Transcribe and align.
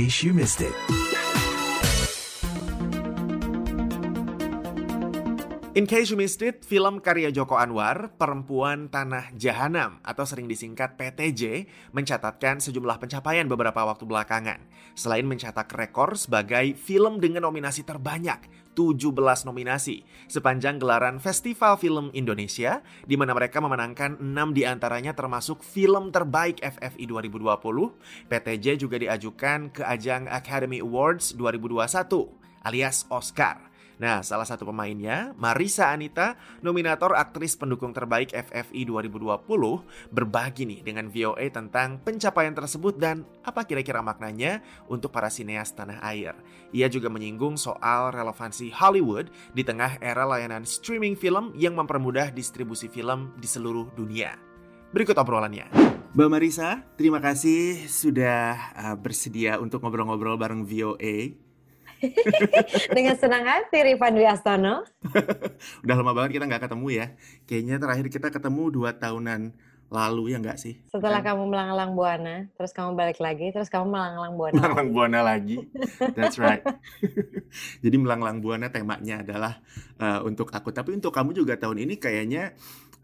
case 0.00 0.24
you 0.24 0.32
missed 0.32 0.64
it. 0.64 0.72
In 5.76 5.84
case 5.84 6.08
you 6.08 6.16
missed 6.16 6.40
it, 6.40 6.64
film 6.64 7.04
karya 7.04 7.28
Joko 7.28 7.60
Anwar, 7.60 8.16
Perempuan 8.16 8.88
Tanah 8.88 9.28
Jahanam 9.36 10.00
atau 10.00 10.24
sering 10.24 10.48
disingkat 10.48 10.96
PTJ, 10.96 11.68
mencatatkan 11.92 12.64
sejumlah 12.64 12.96
pencapaian 12.96 13.44
beberapa 13.44 13.84
waktu 13.84 14.08
belakangan. 14.08 14.64
Selain 14.96 15.28
mencatat 15.28 15.68
rekor 15.76 16.16
sebagai 16.16 16.80
film 16.80 17.20
dengan 17.20 17.44
nominasi 17.44 17.84
terbanyak, 17.84 18.48
17 18.80 19.44
nominasi, 19.44 20.08
sepanjang 20.24 20.80
gelaran 20.80 21.20
Festival 21.20 21.76
Film 21.76 22.08
Indonesia, 22.16 22.80
di 23.04 23.20
mana 23.20 23.36
mereka 23.36 23.60
memenangkan 23.60 24.16
6 24.16 24.56
di 24.56 24.64
antaranya 24.64 25.12
termasuk 25.12 25.60
film 25.60 26.08
terbaik 26.08 26.64
FFI 26.64 27.04
2020, 27.04 28.32
PTJ 28.32 28.80
juga 28.80 28.96
diajukan 28.96 29.68
ke 29.68 29.84
ajang 29.84 30.32
Academy 30.32 30.80
Awards 30.80 31.36
2021 31.36 32.40
alias 32.64 33.04
Oscar. 33.12 33.69
Nah, 34.00 34.24
salah 34.24 34.48
satu 34.48 34.64
pemainnya, 34.64 35.36
Marisa 35.36 35.92
Anita, 35.92 36.40
nominator 36.64 37.12
aktris 37.12 37.52
pendukung 37.52 37.92
terbaik 37.92 38.32
FFI 38.32 38.88
2020, 38.88 39.44
berbagi 40.08 40.64
nih 40.64 40.80
dengan 40.80 41.12
VOA 41.12 41.52
tentang 41.52 42.00
pencapaian 42.00 42.56
tersebut 42.56 42.96
dan 42.96 43.28
apa 43.44 43.68
kira-kira 43.68 44.00
maknanya 44.00 44.64
untuk 44.88 45.12
para 45.12 45.28
sineas 45.28 45.76
tanah 45.76 46.00
air. 46.00 46.32
Ia 46.72 46.88
juga 46.88 47.12
menyinggung 47.12 47.60
soal 47.60 48.16
relevansi 48.16 48.72
Hollywood 48.72 49.28
di 49.52 49.60
tengah 49.68 50.00
era 50.00 50.24
layanan 50.24 50.64
streaming 50.64 51.12
film 51.12 51.52
yang 51.52 51.76
mempermudah 51.76 52.32
distribusi 52.32 52.88
film 52.88 53.36
di 53.36 53.44
seluruh 53.44 53.92
dunia. 53.92 54.32
Berikut 54.96 55.20
obrolannya. 55.20 55.68
Mbak 56.16 56.28
Marisa, 56.32 56.88
terima 56.96 57.20
kasih 57.20 57.84
sudah 57.84 58.56
uh, 58.74 58.96
bersedia 58.96 59.60
untuk 59.60 59.84
ngobrol-ngobrol 59.84 60.40
bareng 60.40 60.64
VOA. 60.64 61.49
Dengan 62.96 63.14
senang 63.16 63.44
hati 63.44 63.78
Rifan 63.84 64.16
Dwi 64.16 64.26
Astono. 64.26 64.84
Udah 65.84 65.94
lama 65.96 66.12
banget 66.16 66.40
kita 66.40 66.44
nggak 66.48 66.70
ketemu 66.70 66.86
ya. 66.90 67.06
Kayaknya 67.44 67.76
terakhir 67.80 68.06
kita 68.08 68.28
ketemu 68.32 68.62
dua 68.72 68.90
tahunan 68.96 69.52
lalu 69.90 70.32
ya 70.32 70.38
nggak 70.38 70.58
sih? 70.58 70.78
Setelah 70.86 71.18
kan? 71.20 71.34
kamu 71.34 71.50
melanglang 71.50 71.92
buana, 71.98 72.46
terus 72.54 72.70
kamu 72.70 72.94
balik 72.94 73.18
lagi, 73.18 73.50
terus 73.50 73.66
kamu 73.66 73.90
melanglang 73.90 74.38
buana. 74.38 74.54
Melanglang 74.54 74.88
buana 74.94 75.20
lagi. 75.26 75.58
That's 76.14 76.38
right. 76.38 76.62
Jadi 77.84 77.96
melanglang 77.98 78.38
buana 78.38 78.70
temanya 78.70 79.26
adalah 79.26 79.58
uh, 79.98 80.22
untuk 80.22 80.54
aku. 80.54 80.70
Tapi 80.70 80.94
untuk 80.94 81.10
kamu 81.10 81.34
juga 81.34 81.58
tahun 81.58 81.82
ini 81.82 81.98
kayaknya 81.98 82.54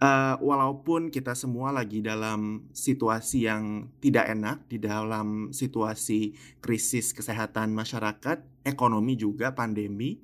uh, 0.01 0.37
walaupun 0.41 1.09
kita 1.09 1.33
semua 1.33 1.73
lagi 1.73 2.05
dalam 2.05 2.69
situasi 2.73 3.49
yang 3.49 3.93
tidak 4.01 4.29
enak, 4.29 4.59
di 4.69 4.79
dalam 4.81 5.53
situasi 5.53 6.37
krisis 6.61 7.13
kesehatan 7.17 7.73
masyarakat, 7.73 8.45
ekonomi 8.67 9.17
juga 9.17 9.53
pandemi, 9.53 10.21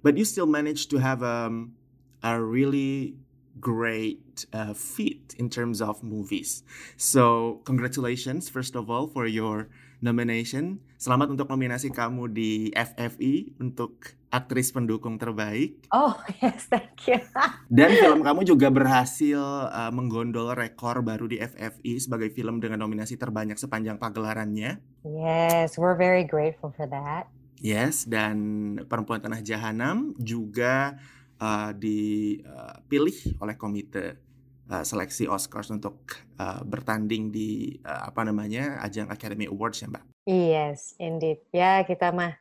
but 0.00 0.16
you 0.16 0.24
still 0.24 0.48
manage 0.48 0.88
to 0.88 0.96
have 1.00 1.20
um, 1.20 1.76
a 2.24 2.36
really 2.40 3.16
great 3.60 4.46
uh, 4.52 4.72
feat 4.72 5.36
in 5.36 5.50
terms 5.50 5.84
of 5.84 6.00
movies. 6.00 6.62
So, 6.96 7.60
congratulations 7.68 8.48
first 8.48 8.72
of 8.76 8.88
all 8.88 9.06
for 9.08 9.26
your 9.26 9.68
nomination. 10.00 10.80
Selamat 11.00 11.32
untuk 11.32 11.48
nominasi 11.48 11.88
kamu 11.88 12.28
di 12.28 12.68
FFI 12.76 13.56
untuk 13.56 14.04
aktris 14.28 14.68
pendukung 14.68 15.16
terbaik. 15.16 15.88
Oh, 15.88 16.12
yes, 16.44 16.68
thank 16.68 17.08
you. 17.08 17.16
Dan 17.72 17.96
film 17.96 18.20
kamu 18.20 18.44
juga 18.44 18.68
berhasil 18.68 19.40
uh, 19.72 19.88
menggondol 19.96 20.52
rekor 20.52 21.00
baru 21.00 21.24
di 21.24 21.40
FFI 21.40 22.04
sebagai 22.04 22.28
film 22.36 22.60
dengan 22.60 22.84
nominasi 22.84 23.16
terbanyak 23.16 23.56
sepanjang 23.56 23.96
pagelarannya. 23.96 24.76
Yes, 25.08 25.80
we're 25.80 25.96
very 25.96 26.20
grateful 26.20 26.68
for 26.76 26.84
that. 26.92 27.32
Yes, 27.64 28.04
dan 28.04 28.36
Perempuan 28.84 29.24
Tanah 29.24 29.40
Jahanam 29.40 30.12
juga 30.20 31.00
uh, 31.40 31.72
dipilih 31.72 33.40
oleh 33.40 33.56
komite 33.56 34.20
uh, 34.68 34.84
seleksi 34.84 35.24
Oscars 35.32 35.72
untuk 35.72 36.12
uh, 36.36 36.60
bertanding 36.60 37.32
di 37.32 37.80
uh, 37.88 38.12
apa 38.12 38.20
namanya 38.20 38.84
ajang 38.84 39.08
Academy 39.08 39.48
Awards 39.48 39.80
ya 39.80 39.88
Mbak. 39.88 40.09
Yes, 40.30 40.94
indeed. 41.02 41.42
Ya 41.50 41.82
kita 41.82 42.14
mah 42.14 42.38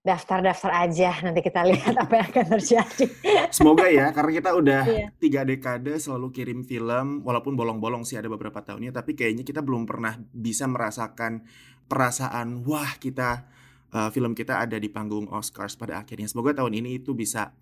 daftar-daftar 0.00 0.88
aja 0.88 1.12
nanti 1.20 1.44
kita 1.44 1.60
lihat 1.62 1.94
apa 1.94 2.18
yang 2.18 2.26
akan 2.32 2.46
terjadi. 2.58 3.06
Semoga 3.54 3.86
ya 3.86 4.10
karena 4.10 4.32
kita 4.32 4.50
udah 4.56 4.82
yeah. 4.88 5.08
tiga 5.20 5.46
dekade 5.46 5.94
selalu 6.00 6.32
kirim 6.34 6.64
film 6.66 7.22
walaupun 7.22 7.54
bolong-bolong 7.54 8.02
sih 8.02 8.16
ada 8.16 8.26
beberapa 8.26 8.64
tahunnya 8.64 8.96
tapi 8.96 9.12
kayaknya 9.12 9.44
kita 9.44 9.60
belum 9.60 9.84
pernah 9.84 10.16
bisa 10.32 10.64
merasakan 10.64 11.44
perasaan 11.84 12.64
wah 12.64 12.96
kita 12.96 13.46
uh, 13.92 14.08
film 14.10 14.32
kita 14.32 14.58
ada 14.64 14.80
di 14.80 14.88
panggung 14.90 15.30
Oscars 15.30 15.78
pada 15.78 16.02
akhirnya. 16.02 16.26
Semoga 16.26 16.56
tahun 16.56 16.80
ini 16.82 16.98
itu 16.98 17.14
bisa 17.14 17.52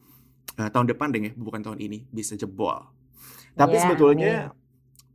uh, 0.57 0.71
tahun 0.73 0.95
depan 0.95 1.12
deh 1.12 1.23
ya, 1.28 1.33
bukan 1.37 1.61
tahun 1.61 1.83
ini 1.83 2.09
bisa 2.09 2.39
jebol. 2.39 2.89
Tapi 3.59 3.77
yeah, 3.77 3.83
sebetulnya 3.83 4.33
yeah. 4.49 4.49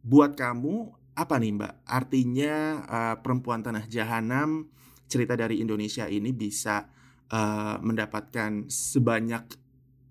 buat 0.03 0.35
kamu 0.35 1.02
apa 1.13 1.37
nih 1.37 1.53
Mbak? 1.53 1.73
Artinya 1.85 2.55
uh, 2.85 3.15
perempuan 3.21 3.61
tanah 3.61 3.85
jahanam 3.85 4.69
cerita 5.05 5.37
dari 5.37 5.61
Indonesia 5.61 6.09
ini 6.09 6.33
bisa 6.33 6.89
uh, 7.29 7.77
mendapatkan 7.81 8.65
sebanyak 8.65 9.45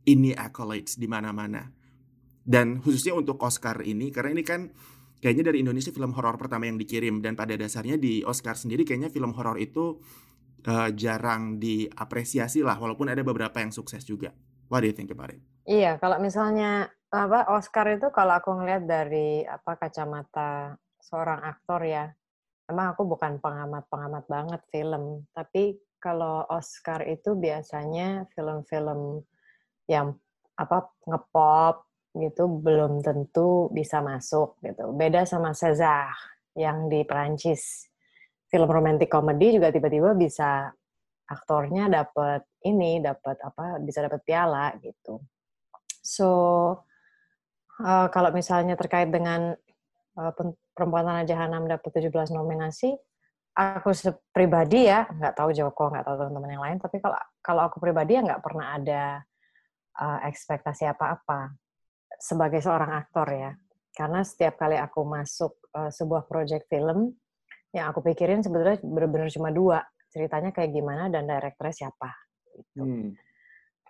ini 0.06 0.30
accolades 0.34 0.98
di 0.98 1.10
mana-mana. 1.10 1.66
Dan 2.42 2.82
khususnya 2.82 3.14
untuk 3.14 3.38
Oscar 3.42 3.82
ini 3.86 4.10
karena 4.10 4.34
ini 4.34 4.42
kan 4.42 4.70
kayaknya 5.22 5.54
dari 5.54 5.62
Indonesia 5.62 5.94
film 5.94 6.10
horor 6.14 6.34
pertama 6.38 6.66
yang 6.66 6.78
dikirim 6.78 7.22
dan 7.22 7.38
pada 7.38 7.54
dasarnya 7.54 7.98
di 7.98 8.26
Oscar 8.26 8.58
sendiri 8.58 8.82
kayaknya 8.82 9.14
film 9.14 9.30
horor 9.34 9.58
itu 9.62 10.02
uh, 10.66 10.90
jarang 10.90 11.62
diapresiasi 11.62 12.66
lah 12.66 12.78
walaupun 12.78 13.10
ada 13.10 13.22
beberapa 13.22 13.62
yang 13.62 13.70
sukses 13.70 14.02
juga. 14.02 14.34
What 14.66 14.82
do 14.82 14.90
you 14.90 14.96
think 14.96 15.14
about 15.14 15.30
it? 15.30 15.42
Iya, 15.62 16.02
kalau 16.02 16.18
misalnya 16.18 16.90
apa 17.12 17.44
Oscar 17.52 17.92
itu 17.92 18.08
kalau 18.10 18.40
aku 18.40 18.56
ngelihat 18.56 18.88
dari 18.88 19.44
apa 19.44 19.76
kacamata 19.76 20.80
seorang 21.02 21.42
aktor 21.42 21.82
ya, 21.82 22.06
emang 22.70 22.94
aku 22.94 23.02
bukan 23.04 23.42
pengamat-pengamat 23.42 24.24
banget 24.30 24.62
film, 24.70 25.26
tapi 25.34 25.76
kalau 25.98 26.46
Oscar 26.50 27.06
itu 27.06 27.34
biasanya 27.38 28.26
film-film 28.34 29.22
yang 29.86 30.14
apa 30.58 30.90
ngepop 31.06 31.86
gitu 32.12 32.44
belum 32.60 33.00
tentu 33.00 33.72
bisa 33.72 34.04
masuk 34.04 34.58
gitu. 34.60 34.92
Beda 34.92 35.24
sama 35.24 35.56
César 35.56 36.12
yang 36.58 36.90
di 36.92 37.06
Perancis. 37.06 37.88
Film 38.52 38.68
romantic 38.68 39.08
comedy 39.08 39.56
juga 39.56 39.72
tiba-tiba 39.72 40.12
bisa 40.12 40.68
aktornya 41.24 41.88
dapat 41.88 42.44
ini 42.68 43.00
dapat 43.00 43.40
apa 43.40 43.80
bisa 43.80 44.04
dapat 44.04 44.20
piala 44.26 44.76
gitu. 44.84 45.24
So 46.04 46.28
uh, 47.80 48.06
kalau 48.12 48.28
misalnya 48.34 48.76
terkait 48.76 49.08
dengan 49.08 49.56
perempuan 50.76 51.04
tanah 51.08 51.24
jahanam 51.24 51.64
dapat 51.64 51.90
17 52.04 52.32
nominasi, 52.36 52.92
aku 53.52 53.92
pribadi 54.32 54.88
ya 54.88 55.04
nggak 55.08 55.34
tahu 55.36 55.52
Joko 55.52 55.92
nggak 55.92 56.04
tahu 56.04 56.16
teman-teman 56.20 56.50
yang 56.52 56.64
lain, 56.64 56.78
tapi 56.80 56.96
kalau 57.00 57.18
kalau 57.44 57.62
aku 57.68 57.76
pribadi 57.80 58.16
ya 58.16 58.24
nggak 58.24 58.42
pernah 58.44 58.76
ada 58.76 59.02
uh, 60.00 60.18
ekspektasi 60.28 60.88
apa-apa 60.88 61.52
sebagai 62.16 62.60
seorang 62.60 62.92
aktor 62.96 63.28
ya. 63.32 63.52
Karena 63.92 64.24
setiap 64.24 64.56
kali 64.56 64.80
aku 64.80 65.04
masuk 65.04 65.52
uh, 65.76 65.92
sebuah 65.92 66.24
project 66.24 66.64
film, 66.72 67.12
yang 67.72 67.88
aku 67.92 68.04
pikirin 68.04 68.44
sebetulnya 68.44 68.80
benar-benar 68.84 69.28
cuma 69.32 69.48
dua 69.48 69.80
ceritanya 70.12 70.52
kayak 70.52 70.76
gimana 70.76 71.08
dan 71.08 71.24
direkturnya 71.24 71.72
siapa 71.72 72.10
gitu. 72.52 72.84
Hmm. 72.84 73.08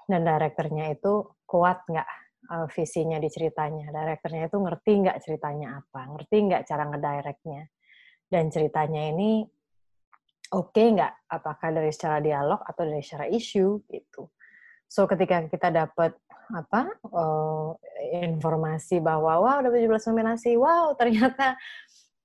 Dan 0.07 0.23
direkturnya 0.23 0.95
itu 0.95 1.35
kuat 1.47 1.83
nggak 1.87 2.09
uh, 2.51 2.67
visinya 2.73 3.21
di 3.23 3.29
ceritanya. 3.31 3.93
Direkturnya 3.93 4.51
itu 4.51 4.59
ngerti 4.59 4.93
nggak 5.07 5.19
ceritanya 5.23 5.69
apa, 5.79 6.01
ngerti 6.17 6.37
nggak 6.51 6.63
cara 6.67 6.83
ngedirectnya. 6.91 7.63
Dan 8.27 8.49
ceritanya 8.49 9.03
ini 9.13 9.45
oke 10.57 10.73
okay 10.73 10.87
nggak, 10.97 11.13
apakah 11.31 11.69
dari 11.71 11.91
secara 11.93 12.19
dialog 12.19 12.65
atau 12.65 12.83
dari 12.83 13.03
secara 13.05 13.29
isu 13.29 13.87
gitu. 13.87 14.33
So 14.89 15.09
ketika 15.09 15.49
kita 15.49 15.73
dapat 15.73 16.13
apa 16.53 16.85
uh, 17.09 17.73
informasi 18.13 19.01
bahwa 19.01 19.41
wow 19.41 19.65
udah 19.65 19.73
17 19.73 20.11
nominasi, 20.13 20.59
wow 20.59 20.93
ternyata 21.01 21.57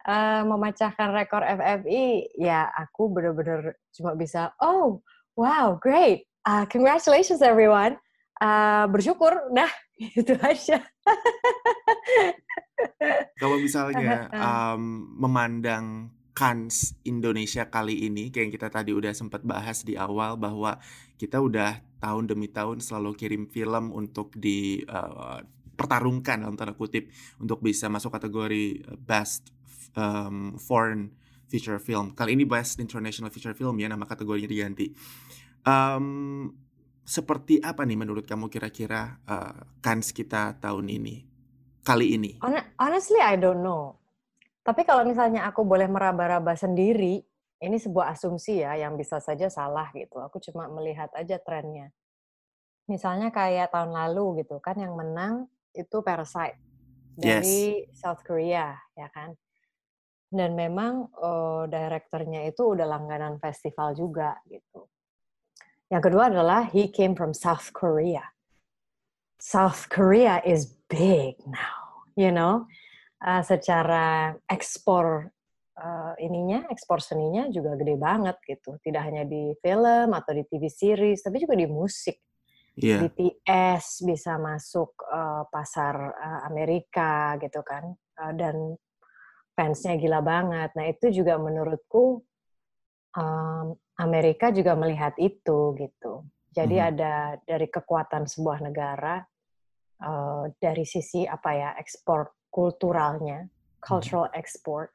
uh, 0.07 0.41
memecahkan 0.47 1.11
rekor 1.11 1.43
FFI, 1.43 2.35
ya 2.39 2.71
aku 2.71 3.11
benar-benar 3.11 3.75
cuma 3.91 4.15
bisa, 4.15 4.55
oh, 4.63 5.03
wow, 5.35 5.75
great, 5.77 6.25
uh, 6.47 6.63
congratulations 6.67 7.43
everyone, 7.43 7.99
uh, 8.39 8.87
bersyukur, 8.87 9.51
nah 9.51 9.69
itu 9.97 10.33
aja. 10.39 10.77
Kalau 13.41 13.57
misalnya 13.57 14.29
um, 14.33 15.13
memandang 15.17 16.13
Kans 16.37 16.93
Indonesia 17.01 17.65
kali 17.65 18.05
ini, 18.05 18.29
kayak 18.29 18.43
yang 18.45 18.53
kita 18.53 18.69
tadi 18.69 18.93
udah 18.93 19.09
sempat 19.09 19.41
bahas 19.41 19.81
di 19.81 19.97
awal 19.97 20.37
bahwa 20.37 20.77
kita 21.17 21.41
udah 21.41 21.81
tahun 21.97 22.29
demi 22.29 22.53
tahun 22.53 22.77
selalu 22.77 23.17
kirim 23.17 23.43
film 23.49 23.89
untuk 23.89 24.37
di 24.37 24.85
uh, 24.85 25.41
pertarungkan 25.73 26.45
dalam 26.45 26.53
tanda 26.53 26.77
kutip 26.77 27.09
untuk 27.41 27.65
bisa 27.65 27.89
masuk 27.89 28.13
kategori 28.13 28.85
best 29.01 29.49
um, 29.97 30.53
foreign 30.61 31.09
Feature 31.47 31.79
Film. 31.79 32.11
Kali 32.11 32.35
ini 32.35 32.43
Best 32.43 32.77
International 32.77 33.31
Feature 33.31 33.55
Film 33.55 33.79
ya 33.79 33.87
nama 33.87 34.03
kategorinya 34.03 34.51
diganti. 34.51 34.91
Um, 35.63 36.51
seperti 37.07 37.63
apa 37.63 37.87
nih 37.87 37.95
menurut 37.95 38.27
kamu 38.27 38.51
kira-kira 38.51 39.15
uh, 39.23 39.63
kans 39.79 40.11
kita 40.11 40.59
tahun 40.59 40.91
ini 40.91 41.23
kali 41.87 42.19
ini? 42.19 42.43
Honestly, 42.75 43.23
I 43.23 43.39
don't 43.39 43.63
know. 43.63 43.95
Tapi 44.67 44.83
kalau 44.83 45.07
misalnya 45.07 45.47
aku 45.47 45.63
boleh 45.63 45.87
meraba-raba 45.87 46.51
sendiri, 46.59 47.23
ini 47.63 47.77
sebuah 47.79 48.11
asumsi 48.11 48.59
ya 48.59 48.75
yang 48.75 48.99
bisa 48.99 49.23
saja 49.23 49.47
salah 49.47 49.87
gitu. 49.95 50.19
Aku 50.19 50.43
cuma 50.43 50.67
melihat 50.67 51.07
aja 51.15 51.39
trennya. 51.39 51.95
Misalnya 52.91 53.31
kayak 53.31 53.71
tahun 53.71 53.95
lalu 53.95 54.43
gitu 54.43 54.59
kan 54.59 54.75
yang 54.75 54.91
menang 54.99 55.47
itu 55.71 56.03
Parasite 56.03 56.59
dari 57.15 57.87
yes. 57.87 57.95
South 57.95 58.19
Korea 58.27 58.75
ya 58.99 59.07
kan. 59.15 59.31
Dan 60.27 60.59
memang 60.59 61.07
uh, 61.23 61.63
direkturnya 61.71 62.43
itu 62.51 62.75
udah 62.75 62.83
langganan 62.83 63.39
festival 63.39 63.95
juga 63.95 64.35
gitu. 64.51 64.91
Yang 65.87 66.11
kedua 66.11 66.27
adalah 66.27 66.67
he 66.67 66.91
came 66.91 67.15
from 67.15 67.31
South 67.31 67.71
Korea. 67.71 68.35
South 69.39 69.87
Korea 69.87 70.43
is 70.43 70.67
big 70.91 71.39
now, 71.47 72.03
you 72.19 72.33
know. 72.33 72.67
Uh, 73.17 73.41
secara 73.41 74.35
ekspor 74.45 75.31
uh, 75.79 76.13
ininya, 76.19 76.67
ekspor 76.69 76.99
seninya 76.99 77.47
juga 77.47 77.79
gede 77.79 77.95
banget 77.95 78.37
gitu. 78.45 78.75
Tidak 78.83 79.01
hanya 79.01 79.23
di 79.23 79.55
film 79.63 80.11
atau 80.11 80.35
di 80.35 80.43
TV 80.43 80.67
series, 80.67 81.23
tapi 81.23 81.39
juga 81.39 81.55
di 81.55 81.65
musik. 81.69 82.19
Yeah. 82.77 83.09
BTS 83.09 84.05
bisa 84.05 84.37
masuk 84.37 85.01
uh, 85.09 85.49
pasar 85.49 85.97
uh, 86.13 86.39
Amerika 86.45 87.33
gitu 87.41 87.65
kan, 87.65 87.89
uh, 88.21 88.33
dan 88.37 88.77
fansnya 89.57 89.97
gila 89.97 90.21
banget. 90.21 90.77
Nah 90.77 90.85
itu 90.85 91.09
juga 91.09 91.41
menurutku 91.41 92.26
um, 93.15 93.77
Amerika 93.97 94.51
juga 94.51 94.75
melihat 94.75 95.13
itu 95.21 95.77
gitu. 95.77 96.27
Jadi 96.51 96.75
hmm. 96.81 96.87
ada 96.89 97.13
dari 97.45 97.67
kekuatan 97.69 98.25
sebuah 98.25 98.65
negara 98.65 99.21
uh, 100.01 100.49
dari 100.57 100.83
sisi 100.83 101.23
apa 101.23 101.53
ya 101.53 101.69
ekspor 101.77 102.33
kulturalnya, 102.49 103.45
cultural 103.77 104.27
hmm. 104.33 104.39
export. 104.39 104.89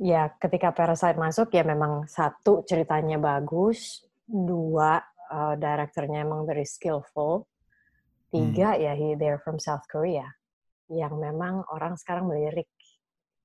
Ya 0.00 0.32
ketika 0.40 0.72
Parasite 0.72 1.20
masuk 1.20 1.52
ya 1.52 1.62
memang 1.62 2.08
satu 2.08 2.64
ceritanya 2.64 3.20
bagus, 3.20 4.02
dua 4.24 5.04
uh, 5.28 5.54
direkturnya 5.54 6.24
emang 6.24 6.48
very 6.48 6.64
skillful, 6.64 7.46
tiga 8.32 8.74
hmm. 8.74 8.82
ya 8.82 8.92
he 8.96 9.14
they're 9.20 9.42
from 9.44 9.60
South 9.60 9.84
Korea 9.86 10.26
yang 10.88 11.20
memang 11.20 11.64
orang 11.72 11.96
sekarang 12.00 12.28
melirik 12.28 12.68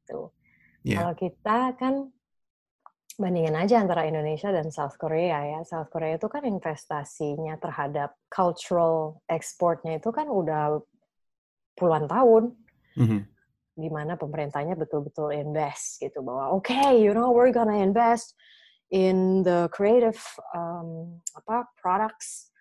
gitu. 0.07 0.31
Yeah. 0.88 1.03
Kalau 1.03 1.13
kita 1.19 1.57
kan 1.75 1.93
bandingin 3.17 3.57
aja 3.57 3.81
antara 3.81 4.05
Indonesia 4.05 4.53
dan 4.53 4.69
South 4.69 4.93
Korea 4.95 5.41
ya. 5.41 5.59
South 5.65 5.89
Korea 5.89 6.21
itu 6.21 6.29
kan 6.29 6.45
investasinya 6.45 7.57
terhadap 7.57 8.13
cultural 8.29 9.19
exportnya 9.25 9.97
itu 9.97 10.13
kan 10.13 10.29
udah 10.29 10.77
puluhan 11.73 12.05
tahun. 12.05 12.53
Mm-hmm. 12.95 13.21
Di 13.77 13.89
mana 13.89 14.17
pemerintahnya 14.17 14.77
betul-betul 14.77 15.33
invest 15.33 16.01
gitu 16.01 16.21
bahwa 16.21 16.53
oke, 16.53 16.69
okay, 16.69 16.97
you 16.97 17.13
know, 17.13 17.33
we're 17.33 17.53
gonna 17.53 17.81
invest 17.81 18.37
in 18.93 19.41
the 19.43 19.67
creative 19.73 20.17
um, 20.55 21.19
apa 21.35 21.67
products 21.75 22.53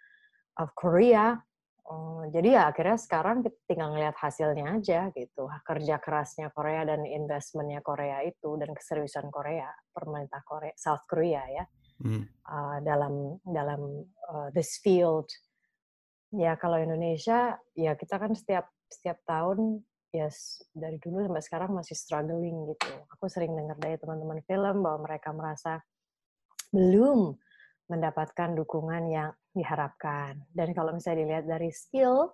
of 0.57 0.73
Korea 0.75 1.46
Oh, 1.87 2.27
jadi 2.35 2.59
ya 2.59 2.63
akhirnya 2.75 2.99
sekarang 2.99 3.47
kita 3.47 3.59
tinggal 3.71 3.95
ngelihat 3.95 4.19
hasilnya 4.19 4.75
aja 4.75 5.07
gitu. 5.15 5.47
Kerja 5.63 6.03
kerasnya 6.03 6.51
Korea 6.51 6.83
dan 6.83 7.07
investmentnya 7.07 7.79
Korea 7.79 8.27
itu 8.27 8.59
dan 8.59 8.75
keseriusan 8.75 9.31
Korea, 9.31 9.71
pemerintah 9.95 10.43
Korea, 10.43 10.75
South 10.75 11.07
Korea 11.07 11.47
ya, 11.47 11.65
hmm. 12.03 12.23
uh, 12.43 12.79
dalam 12.83 13.39
dalam 13.47 14.03
uh, 14.03 14.49
this 14.51 14.83
field. 14.83 15.31
Ya 16.35 16.59
kalau 16.59 16.83
Indonesia 16.83 17.55
ya 17.79 17.95
kita 17.95 18.19
kan 18.19 18.35
setiap 18.35 18.67
setiap 18.91 19.23
tahun 19.23 19.87
ya 20.11 20.27
yes, 20.27 20.67
dari 20.75 20.99
dulu 20.99 21.23
sampai 21.23 21.45
sekarang 21.47 21.71
masih 21.71 21.95
struggling 21.95 22.67
gitu. 22.67 22.91
Aku 23.15 23.31
sering 23.31 23.55
dengar 23.55 23.79
dari 23.79 23.95
teman-teman 23.95 24.43
film 24.43 24.83
bahwa 24.83 25.07
mereka 25.07 25.31
merasa 25.31 25.79
belum 26.75 27.39
mendapatkan 27.87 28.55
dukungan 28.59 29.03
yang 29.11 29.31
diharapkan. 29.55 30.43
Dan 30.51 30.75
kalau 30.75 30.95
misalnya 30.95 31.23
dilihat 31.23 31.45
dari 31.47 31.71
skill, 31.71 32.29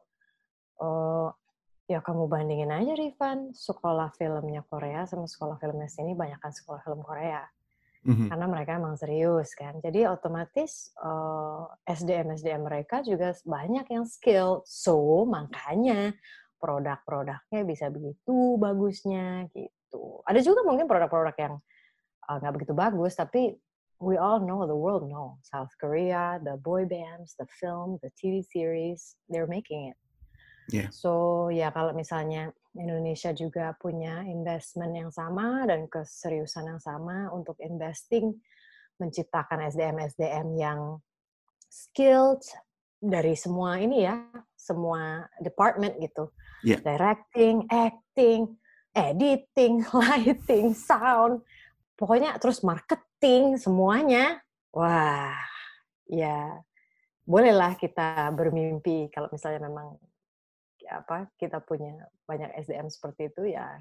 oh, 0.80 1.28
ya 1.86 2.00
kamu 2.00 2.26
bandingin 2.26 2.72
aja 2.72 2.96
Rifan, 2.96 3.52
sekolah 3.52 4.16
filmnya 4.16 4.64
Korea 4.66 5.04
sama 5.04 5.28
sekolah 5.28 5.60
filmnya 5.60 5.92
sini 5.92 6.16
banyakkan 6.16 6.50
sekolah 6.50 6.80
film 6.80 7.04
Korea. 7.04 7.44
Mm-hmm. 8.02 8.28
Karena 8.34 8.46
mereka 8.50 8.70
emang 8.82 8.98
serius 8.98 9.54
kan. 9.54 9.78
Jadi 9.78 10.10
otomatis 10.10 10.90
uh, 10.98 11.70
eh, 11.86 11.94
SDM 11.94 12.34
SDM 12.34 12.66
mereka 12.66 12.98
juga 13.06 13.30
banyak 13.46 13.86
yang 13.94 14.04
skill. 14.10 14.66
So 14.66 15.22
makanya 15.22 16.10
produk-produknya 16.58 17.62
bisa 17.62 17.94
begitu 17.94 18.58
bagusnya 18.58 19.46
gitu. 19.54 20.18
Ada 20.26 20.42
juga 20.42 20.66
mungkin 20.66 20.90
produk-produk 20.90 21.36
yang 21.38 21.54
eh, 22.26 22.36
nggak 22.42 22.50
uh, 22.50 22.56
begitu 22.58 22.74
bagus, 22.74 23.14
tapi 23.14 23.54
we 24.02 24.18
all 24.18 24.42
know, 24.42 24.66
the 24.66 24.74
world 24.74 25.08
know, 25.08 25.38
South 25.46 25.70
Korea, 25.80 26.40
the 26.42 26.58
boy 26.58 26.84
bands, 26.84 27.34
the 27.38 27.46
film, 27.60 27.98
the 28.02 28.10
TV 28.18 28.42
series, 28.42 29.14
they're 29.30 29.46
making 29.46 29.94
it. 29.94 29.98
Yeah. 30.70 30.90
So 30.90 31.48
ya 31.54 31.70
kalau 31.70 31.94
misalnya 31.94 32.50
Indonesia 32.74 33.30
juga 33.30 33.78
punya 33.78 34.26
investment 34.26 34.94
yang 34.98 35.10
sama 35.14 35.66
dan 35.70 35.86
keseriusan 35.86 36.66
yang 36.66 36.82
sama 36.82 37.30
untuk 37.30 37.54
investing 37.62 38.34
menciptakan 38.98 39.70
SDM-SDM 39.70 40.48
yang 40.58 40.98
skilled 41.70 42.42
dari 43.02 43.34
semua 43.34 43.82
ini 43.82 44.06
ya, 44.06 44.22
semua 44.54 45.26
department 45.42 45.98
gitu. 45.98 46.30
Yeah. 46.62 46.82
Directing, 46.82 47.66
acting, 47.70 48.58
editing, 48.94 49.82
lighting, 49.94 50.74
sound, 50.74 51.42
pokoknya 51.98 52.38
terus 52.38 52.62
marketing 53.22 53.54
semuanya 53.54 54.42
wah 54.74 55.30
ya 56.10 56.58
bolehlah 57.22 57.78
kita 57.78 58.26
bermimpi 58.34 59.14
kalau 59.14 59.30
misalnya 59.30 59.70
memang 59.70 59.94
apa 60.90 61.30
kita 61.38 61.62
punya 61.62 62.02
banyak 62.26 62.50
SDM 62.66 62.90
seperti 62.90 63.30
itu 63.30 63.54
ya 63.54 63.78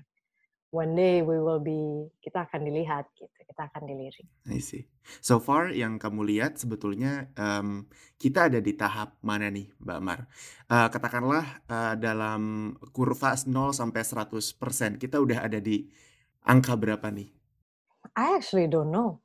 one 0.69 0.93
day 0.93 1.25
we 1.25 1.41
will 1.41 1.57
be 1.57 2.05
kita 2.21 2.45
akan 2.45 2.69
dilihat 2.69 3.10
gitu 3.17 3.33
kita 3.41 3.65
akan 3.65 3.89
dilirik. 3.89 4.29
I 4.45 4.62
see. 4.62 4.86
So 5.25 5.41
far 5.41 5.74
yang 5.74 5.98
kamu 5.98 6.21
lihat 6.21 6.62
sebetulnya 6.62 7.33
um, 7.33 7.89
kita 8.21 8.45
ada 8.45 8.62
di 8.62 8.77
tahap 8.77 9.17
mana 9.25 9.50
nih 9.50 9.74
Mbak 9.81 10.00
Mar? 10.05 10.29
Uh, 10.69 10.86
katakanlah 10.93 11.65
uh, 11.65 11.98
dalam 11.98 12.71
kurva 12.93 13.33
0 13.33 13.74
sampai 13.74 14.05
100% 14.05 15.01
kita 15.01 15.17
udah 15.17 15.50
ada 15.50 15.57
di 15.57 15.89
angka 16.45 16.77
berapa 16.77 17.10
nih? 17.10 17.33
I 18.13 18.38
actually 18.38 18.69
don't 18.69 18.93
know. 18.93 19.19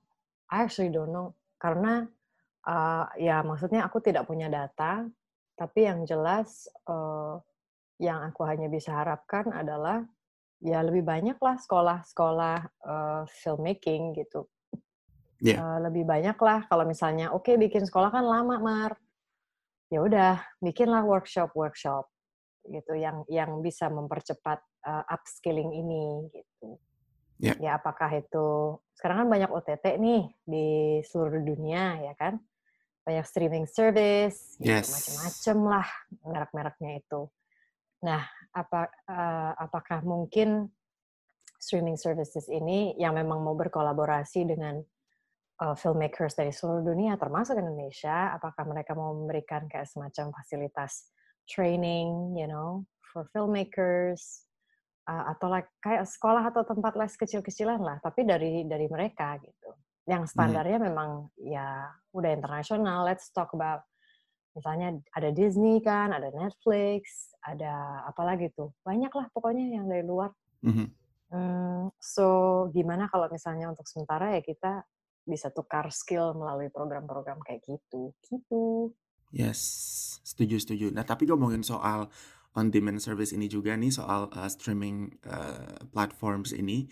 I 0.51 0.67
actually 0.67 0.95
don't 0.95 1.11
know. 1.11 1.35
Karena 1.57 2.07
uh, 2.67 3.07
ya 3.17 3.41
maksudnya 3.43 3.87
aku 3.87 4.03
tidak 4.03 4.29
punya 4.29 4.47
data, 4.47 5.07
tapi 5.57 5.89
yang 5.89 6.05
jelas 6.05 6.69
uh, 6.87 7.41
yang 7.97 8.29
aku 8.29 8.45
hanya 8.45 8.69
bisa 8.69 8.93
harapkan 8.93 9.49
adalah 9.51 10.05
ya 10.61 10.81
lebih 10.85 11.05
banyaklah 11.05 11.57
sekolah-sekolah 11.61 12.59
uh, 12.85 13.23
filmmaking 13.29 14.17
gitu. 14.17 14.49
Yeah. 15.41 15.61
Uh, 15.61 15.79
lebih 15.89 16.09
banyaklah 16.09 16.65
kalau 16.65 16.89
misalnya 16.89 17.29
oke 17.33 17.45
okay, 17.45 17.61
bikin 17.61 17.85
sekolah 17.85 18.09
kan 18.09 18.25
lama 18.25 18.57
mar, 18.57 18.93
ya 19.93 20.01
udah 20.01 20.41
bikinlah 20.65 21.05
workshop 21.05 21.53
workshop 21.53 22.09
gitu 22.67 22.99
yang 22.99 23.23
yang 23.31 23.61
bisa 23.63 23.87
mempercepat 23.87 24.59
uh, 24.85 25.05
upskilling 25.13 25.71
ini 25.77 26.27
gitu. 26.33 26.81
Yeah. 27.37 27.57
Ya 27.61 27.71
apakah 27.77 28.09
itu 28.17 28.81
sekarang 28.97 29.25
kan 29.25 29.29
banyak 29.29 29.51
OTT 29.53 30.01
nih 30.01 30.25
di 30.49 30.67
seluruh 31.05 31.45
dunia 31.45 32.01
ya 32.01 32.15
kan, 32.17 32.41
banyak 33.05 33.27
streaming 33.29 33.69
service, 33.69 34.57
gitu, 34.57 34.73
yes. 34.73 34.89
macam-macam 34.89 35.59
lah 35.69 35.89
merek-mereknya 36.25 36.93
itu. 37.05 37.29
Nah, 38.03 38.25
apa 38.57 38.89
uh, 39.09 39.53
apakah 39.61 40.01
mungkin 40.01 40.73
streaming 41.61 42.01
services 42.01 42.49
ini 42.49 42.97
yang 42.97 43.17
memang 43.17 43.45
mau 43.45 43.53
berkolaborasi 43.53 44.49
dengan 44.49 44.81
uh, 45.61 45.77
filmmakers 45.77 46.37
dari 46.37 46.53
seluruh 46.53 46.85
dunia 46.85 47.21
termasuk 47.21 47.61
Indonesia, 47.61 48.33
apakah 48.33 48.65
mereka 48.65 48.97
mau 48.97 49.13
memberikan 49.13 49.69
kayak 49.69 49.89
semacam 49.89 50.33
fasilitas 50.33 51.13
training, 51.47 52.37
you 52.37 52.49
know, 52.49 52.85
for 53.13 53.29
filmmakers 53.33 54.47
atau 55.07 55.47
like, 55.47 55.71
kayak 55.79 56.03
sekolah 56.03 56.51
atau 56.51 56.67
tempat 56.67 56.99
les 56.99 57.15
kecil-kecilan 57.15 57.79
lah, 57.79 58.03
tapi 58.03 58.27
dari 58.27 58.67
dari 58.67 58.91
mereka 58.91 59.39
gitu. 59.39 59.71
Yang 60.07 60.31
hmm. 60.31 60.33
standarnya 60.35 60.79
hmm. 60.83 60.87
memang 60.91 61.11
ya 61.39 61.87
udah 62.11 62.31
internasional. 62.35 63.07
Let's 63.07 63.31
talk 63.31 63.55
about 63.55 63.87
misalnya 64.57 64.97
ada 65.13 65.29
Disney 65.31 65.85
kan, 65.85 66.17
ada 66.17 66.33
Netflix, 66.33 67.37
ada 67.45 68.03
apa 68.09 68.23
lagi 68.25 68.49
tuh, 68.57 68.73
banyak 68.81 69.13
lah 69.13 69.29
pokoknya 69.37 69.77
yang 69.77 69.85
dari 69.85 70.01
luar. 70.01 70.33
Mm-hmm. 70.65 70.89
Hmm, 71.27 71.93
so 72.01 72.27
gimana 72.73 73.13
kalau 73.13 73.29
misalnya 73.29 73.69
untuk 73.69 73.85
sementara 73.85 74.33
ya 74.33 74.41
kita 74.41 74.81
bisa 75.29 75.53
tukar 75.53 75.93
skill 75.93 76.33
melalui 76.33 76.73
program-program 76.73 77.45
kayak 77.45 77.69
gitu, 77.69 78.17
gitu. 78.25 78.95
Yes, 79.35 79.61
setuju 80.25 80.63
setuju. 80.63 80.87
Nah, 80.95 81.03
tapi 81.03 81.27
ngomongin 81.29 81.67
soal 81.67 82.09
on 82.57 82.73
demand 82.73 82.99
service 83.05 83.37
ini 83.37 83.47
juga 83.47 83.77
nih 83.77 83.93
soal 83.93 84.33
uh, 84.33 84.49
streaming 84.49 85.13
uh, 85.29 85.87
platforms 85.93 86.57
ini. 86.57 86.89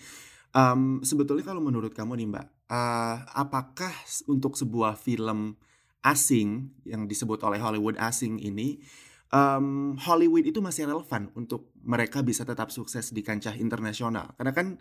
Um, 0.55 1.03
sebetulnya 1.03 1.43
kalau 1.43 1.59
menurut 1.59 1.97
kamu 1.97 2.21
nih 2.21 2.29
Mbak, 2.31 2.47
uh, 2.71 3.17
apakah 3.35 3.91
untuk 4.31 4.55
sebuah 4.55 4.95
film 4.95 5.59
asing 6.05 6.71
yang 6.85 7.09
disebut 7.09 7.41
oleh 7.43 7.59
Hollywood 7.59 7.97
asing 7.97 8.39
ini 8.39 8.79
um, 9.35 9.99
Hollywood 9.99 10.47
itu 10.47 10.63
masih 10.63 10.87
relevan 10.87 11.35
untuk 11.35 11.75
mereka 11.83 12.23
bisa 12.23 12.47
tetap 12.47 12.71
sukses 12.71 13.11
di 13.11 13.21
kancah 13.27 13.59
internasional. 13.59 14.31
Karena 14.39 14.55
kan 14.55 14.79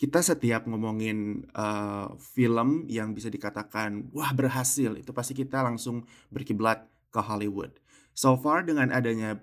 kita 0.00 0.24
setiap 0.24 0.64
ngomongin 0.64 1.44
uh, 1.52 2.16
film 2.18 2.88
yang 2.88 3.12
bisa 3.12 3.28
dikatakan 3.28 4.08
wah 4.16 4.32
berhasil 4.32 4.96
itu 4.96 5.12
pasti 5.12 5.36
kita 5.36 5.60
langsung 5.60 6.08
berkiblat 6.32 6.88
ke 7.12 7.20
Hollywood. 7.20 7.76
So 8.16 8.34
far 8.40 8.64
dengan 8.66 8.90
adanya 8.90 9.38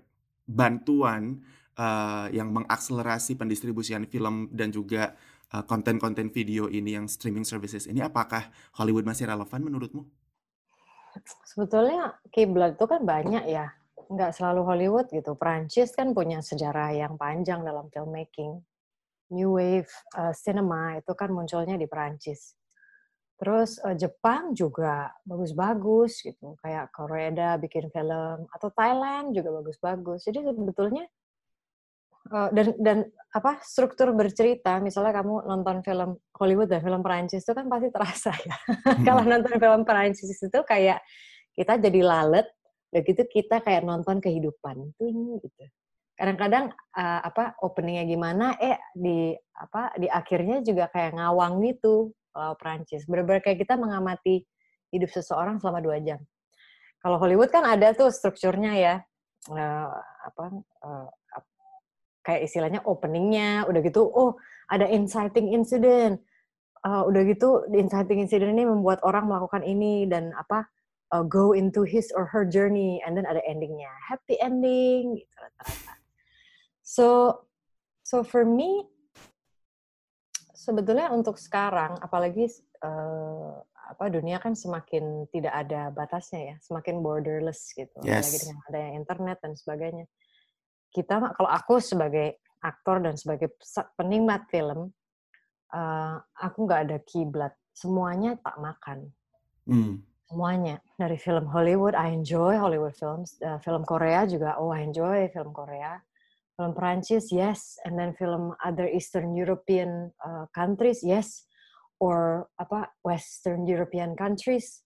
bantuan 0.48 1.44
uh, 1.76 2.32
yang 2.32 2.50
mengakselerasi 2.56 3.36
pendistribusian 3.36 4.08
film 4.08 4.50
dan 4.56 4.72
juga 4.74 5.14
konten 5.48 5.96
konten-konten 5.96 6.28
video 6.28 6.68
ini 6.68 7.00
yang 7.00 7.08
streaming 7.08 7.48
services 7.48 7.88
ini 7.88 8.04
apakah 8.04 8.52
Hollywood 8.76 9.08
masih 9.08 9.32
relevan 9.32 9.64
menurutmu? 9.64 10.04
Sebetulnya 11.48 12.20
kiblat 12.36 12.76
itu 12.76 12.84
kan 12.84 13.08
banyak 13.08 13.48
ya 13.48 13.72
nggak 14.08 14.36
selalu 14.36 14.62
Hollywood 14.64 15.08
gitu. 15.12 15.36
Prancis 15.36 15.92
kan 15.96 16.12
punya 16.16 16.40
sejarah 16.40 16.96
yang 16.96 17.20
panjang 17.20 17.64
dalam 17.64 17.92
filmmaking. 17.92 18.60
New 19.28 19.60
Wave 19.60 19.92
uh, 20.16 20.32
cinema 20.32 20.96
itu 20.96 21.12
kan 21.12 21.32
munculnya 21.32 21.76
di 21.76 21.88
Prancis. 21.88 22.56
Terus 23.38 23.78
uh, 23.86 23.94
Jepang 23.94 24.58
juga 24.58 25.14
bagus-bagus 25.22 26.26
gitu, 26.26 26.58
kayak 26.62 26.90
Korea 26.90 27.56
bikin 27.62 27.94
film 27.94 28.50
atau 28.50 28.70
Thailand 28.74 29.34
juga 29.38 29.54
bagus-bagus. 29.62 30.26
Jadi 30.26 30.42
sebetulnya 30.42 31.06
uh, 32.34 32.50
dan 32.50 32.74
dan 32.82 32.98
apa 33.30 33.62
struktur 33.62 34.10
bercerita, 34.18 34.82
misalnya 34.82 35.22
kamu 35.22 35.46
nonton 35.46 35.86
film 35.86 36.18
Hollywood 36.34 36.74
dan 36.74 36.82
film 36.82 37.06
Prancis 37.06 37.46
itu 37.46 37.54
kan 37.54 37.70
pasti 37.70 37.94
terasa 37.94 38.34
ya. 38.34 38.58
Kalau 39.08 39.22
nonton 39.22 39.54
film 39.62 39.86
Prancis 39.86 40.34
itu 40.34 40.60
kayak 40.66 41.06
kita 41.54 41.78
jadi 41.78 42.02
lalet 42.02 42.48
udah 42.88 43.02
gitu 43.04 43.24
kita 43.28 43.60
kayak 43.60 43.84
nonton 43.84 44.24
kehidupan 44.24 44.96
tuh 44.96 45.38
gitu 45.44 45.64
kadang-kadang 46.18 46.74
uh, 46.98 47.22
apa 47.22 47.54
openingnya 47.62 48.10
gimana 48.10 48.46
eh 48.58 48.80
di 48.96 49.36
apa 49.54 49.94
di 50.02 50.10
akhirnya 50.10 50.66
juga 50.66 50.90
kayak 50.90 51.14
ngawang 51.14 51.62
gitu 51.62 52.10
kalau 52.32 52.54
Prancis 52.60 53.08
bener-bener 53.10 53.42
kayak 53.42 53.62
kita 53.64 53.76
mengamati 53.76 54.46
hidup 54.92 55.12
seseorang 55.12 55.60
selama 55.60 55.84
dua 55.84 55.98
jam. 56.00 56.20
Kalau 57.02 57.18
Hollywood 57.22 57.54
kan 57.54 57.64
ada 57.64 57.94
tuh 57.94 58.10
strukturnya 58.10 58.74
ya. 58.78 58.96
Uh, 59.48 59.88
apa 60.28 60.46
uh, 60.84 61.08
kayak 62.26 62.52
istilahnya 62.52 62.84
openingnya 62.84 63.64
udah 63.64 63.80
gitu 63.80 64.04
oh 64.04 64.36
ada 64.68 64.88
inciting 64.90 65.56
incident. 65.56 66.20
Uh, 66.84 67.04
udah 67.08 67.22
gitu 67.28 67.64
inciting 67.74 68.22
incident 68.24 68.54
ini 68.54 68.68
membuat 68.68 69.02
orang 69.04 69.28
melakukan 69.28 69.66
ini 69.66 70.08
dan 70.08 70.32
apa 70.36 70.68
uh, 71.16 71.24
go 71.24 71.56
into 71.56 71.84
his 71.88 72.12
or 72.16 72.28
her 72.28 72.44
journey 72.44 73.00
and 73.08 73.16
then 73.16 73.24
ada 73.24 73.40
endingnya. 73.48 73.92
Happy 74.08 74.36
ending 74.44 75.16
gitu 75.20 75.36
rata-rata. 75.40 75.94
So 76.84 77.06
so 78.04 78.24
for 78.24 78.44
me 78.44 78.88
sebetulnya 80.68 81.08
untuk 81.16 81.40
sekarang 81.40 81.96
apalagi 82.04 82.52
uh, 82.84 83.56
apa 83.88 84.12
dunia 84.12 84.36
kan 84.44 84.52
semakin 84.52 85.32
tidak 85.32 85.56
ada 85.56 85.88
batasnya 85.96 86.42
ya 86.52 86.56
semakin 86.60 87.00
borderless 87.00 87.72
gitu. 87.72 87.96
Yes. 88.04 88.28
apalagi 88.28 88.38
dengan 88.44 88.58
adanya 88.68 88.92
internet 89.00 89.38
dan 89.40 89.54
sebagainya. 89.56 90.06
Kita 90.92 91.24
kalau 91.40 91.48
aku 91.48 91.80
sebagai 91.80 92.44
aktor 92.60 93.00
dan 93.00 93.16
sebagai 93.16 93.56
penikmat 93.96 94.44
film 94.52 94.92
uh, 95.72 96.16
aku 96.36 96.68
nggak 96.68 96.82
ada 96.92 96.98
kiblat. 97.08 97.56
Semuanya 97.72 98.36
tak 98.44 98.60
makan. 98.60 99.08
Hmm. 99.64 100.04
Semuanya. 100.28 100.84
Dari 101.00 101.16
film 101.16 101.48
Hollywood 101.48 101.96
I 101.96 102.12
enjoy 102.12 102.60
Hollywood 102.60 103.00
films 103.00 103.40
uh, 103.40 103.56
film 103.64 103.88
Korea 103.88 104.28
juga 104.28 104.60
oh 104.60 104.76
I 104.76 104.84
enjoy 104.84 105.32
film 105.32 105.56
Korea 105.56 105.96
film 106.58 106.74
Prancis 106.74 107.30
yes 107.30 107.78
and 107.86 107.94
then 107.96 108.18
film 108.18 108.58
other 108.66 108.90
Eastern 108.90 109.38
European 109.38 110.12
uh, 110.26 110.50
countries 110.52 111.06
yes 111.06 111.46
or 112.02 112.50
apa 112.58 112.90
Western 113.06 113.70
European 113.70 114.18
countries 114.18 114.82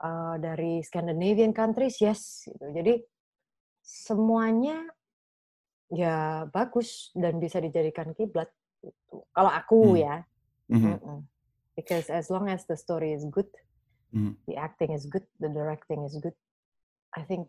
uh, 0.00 0.38
dari 0.38 0.80
Scandinavian 0.86 1.50
countries 1.50 1.98
yes 1.98 2.46
gitu. 2.46 2.66
jadi 2.70 2.94
semuanya 3.82 4.86
ya 5.90 6.46
bagus 6.50 7.14
dan 7.14 7.38
bisa 7.38 7.62
dijadikan 7.62 8.14
kiblat 8.14 8.50
gitu. 8.82 9.22
kalau 9.34 9.50
aku 9.50 9.94
hmm. 9.94 9.98
ya 10.02 10.14
mm 10.70 10.78
-hmm. 10.78 11.18
because 11.78 12.10
as 12.10 12.26
long 12.30 12.50
as 12.50 12.66
the 12.66 12.74
story 12.74 13.14
is 13.14 13.22
good 13.30 13.46
mm. 14.16 14.34
the 14.46 14.56
acting 14.56 14.92
is 14.92 15.06
good, 15.06 15.24
the 15.40 15.48
directing 15.48 16.04
is 16.04 16.16
good, 16.20 16.34
I 17.16 17.22
think 17.22 17.48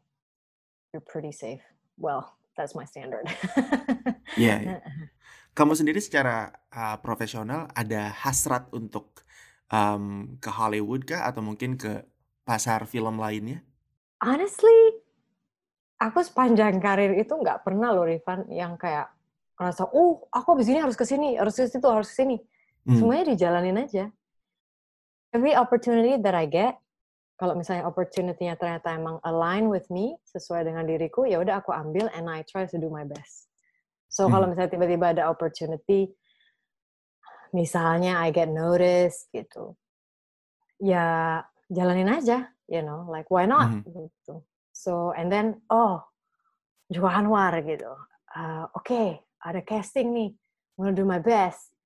you're 0.94 1.02
pretty 1.06 1.32
safe. 1.32 1.62
Well, 1.98 2.36
that's 2.58 2.74
my 2.74 2.84
standard. 2.90 3.30
yeah, 4.36 4.60
yeah. 4.76 4.82
Kamu 5.54 5.78
sendiri 5.78 6.02
secara 6.02 6.50
uh, 6.74 6.98
profesional 7.02 7.70
ada 7.74 8.10
hasrat 8.10 8.70
untuk 8.74 9.26
um, 9.70 10.38
ke 10.42 10.50
Hollywood 10.50 11.06
kah 11.06 11.30
atau 11.30 11.46
mungkin 11.46 11.78
ke 11.78 12.02
pasar 12.42 12.90
film 12.90 13.22
lainnya? 13.22 13.62
Honestly, 14.18 14.98
aku 16.02 16.26
sepanjang 16.26 16.82
karir 16.82 17.14
itu 17.14 17.34
nggak 17.34 17.62
pernah 17.62 17.94
loh 17.94 18.10
Rifan 18.10 18.50
yang 18.50 18.78
kayak 18.78 19.14
ngerasa, 19.58 19.90
oh 19.94 20.26
aku 20.30 20.58
abis 20.58 20.70
ini 20.70 20.82
harus 20.82 20.98
ke 20.98 21.06
sini, 21.06 21.38
harus 21.38 21.58
ke 21.58 21.70
situ, 21.70 21.86
harus 21.86 22.10
ke 22.10 22.26
sini. 22.26 22.38
Hmm. 22.86 22.98
Semuanya 22.98 23.34
dijalanin 23.34 23.78
aja 23.82 24.10
every 25.38 25.56
opportunity 25.56 26.18
that 26.22 26.36
I 26.36 26.46
get, 26.46 26.80
kalau 27.38 27.54
misalnya 27.54 27.86
opportunity-nya 27.86 28.58
ternyata 28.58 28.98
emang 28.98 29.22
align 29.22 29.70
with 29.70 29.86
me, 29.94 30.18
sesuai 30.26 30.66
dengan 30.66 30.90
diriku, 30.90 31.30
ya 31.30 31.38
udah 31.38 31.62
aku 31.62 31.70
ambil 31.70 32.10
and 32.18 32.26
I 32.26 32.42
try 32.42 32.66
to 32.66 32.78
do 32.82 32.90
my 32.90 33.06
best. 33.06 33.46
So 34.10 34.26
hmm. 34.26 34.34
kalau 34.34 34.46
misalnya 34.50 34.74
tiba-tiba 34.74 35.06
ada 35.14 35.30
opportunity, 35.30 36.10
misalnya 37.54 38.18
I 38.18 38.34
get 38.34 38.50
noticed 38.50 39.30
gitu, 39.30 39.78
ya 40.82 41.46
jalanin 41.70 42.10
aja, 42.10 42.50
you 42.66 42.82
know, 42.82 43.06
like 43.06 43.30
why 43.30 43.46
not 43.46 43.70
hmm. 43.70 43.86
gitu. 43.86 44.42
So 44.74 45.14
and 45.14 45.30
then 45.30 45.62
oh, 45.70 46.02
Joko 46.90 47.06
Anwar 47.06 47.54
gitu, 47.62 47.94
uh, 48.34 48.66
oke 48.74 48.82
okay, 48.82 49.22
ada 49.46 49.62
casting 49.62 50.10
nih, 50.10 50.34
I'm 50.74 50.90
gonna 50.90 50.98
do 50.98 51.06
my 51.06 51.22
best 51.22 51.77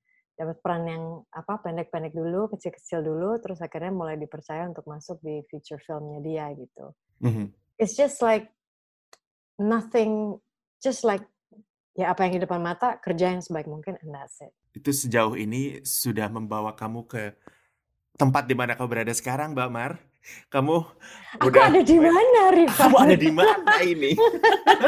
dapat 0.42 0.58
peran 0.66 0.84
yang 0.90 1.04
apa 1.30 1.62
pendek-pendek 1.62 2.18
dulu, 2.18 2.50
kecil-kecil 2.50 3.06
dulu, 3.06 3.38
terus 3.38 3.62
akhirnya 3.62 3.94
mulai 3.94 4.18
dipercaya 4.18 4.66
untuk 4.66 4.90
masuk 4.90 5.22
di 5.22 5.46
feature 5.46 5.78
filmnya 5.86 6.20
dia 6.26 6.50
gitu. 6.58 6.86
Mm-hmm. 7.22 7.48
It's 7.78 7.94
just 7.94 8.26
like 8.26 8.50
nothing, 9.62 10.42
just 10.82 11.06
like 11.06 11.22
ya 11.94 12.10
apa 12.10 12.26
yang 12.26 12.40
di 12.40 12.42
depan 12.42 12.58
mata 12.58 12.98
kerja 12.98 13.38
yang 13.38 13.46
sebaik 13.46 13.70
mungkin 13.70 14.02
and 14.02 14.10
that's 14.10 14.42
it. 14.42 14.50
Itu 14.74 14.90
sejauh 14.90 15.38
ini 15.38 15.86
sudah 15.86 16.26
membawa 16.34 16.74
kamu 16.74 17.06
ke 17.06 17.38
tempat 18.18 18.50
di 18.50 18.58
mana 18.58 18.74
kau 18.74 18.90
berada 18.90 19.14
sekarang, 19.14 19.54
Mbak 19.54 19.70
Mar? 19.70 20.02
Kamu 20.54 20.76
aku 21.38 21.48
udah 21.50 21.64
ada 21.74 21.82
di 21.82 21.98
mana, 21.98 22.42
Rifa? 22.54 22.88
Kamu 22.88 22.98
ada 23.02 23.16
di 23.18 23.32
mana 23.34 23.76
ini? 23.82 24.12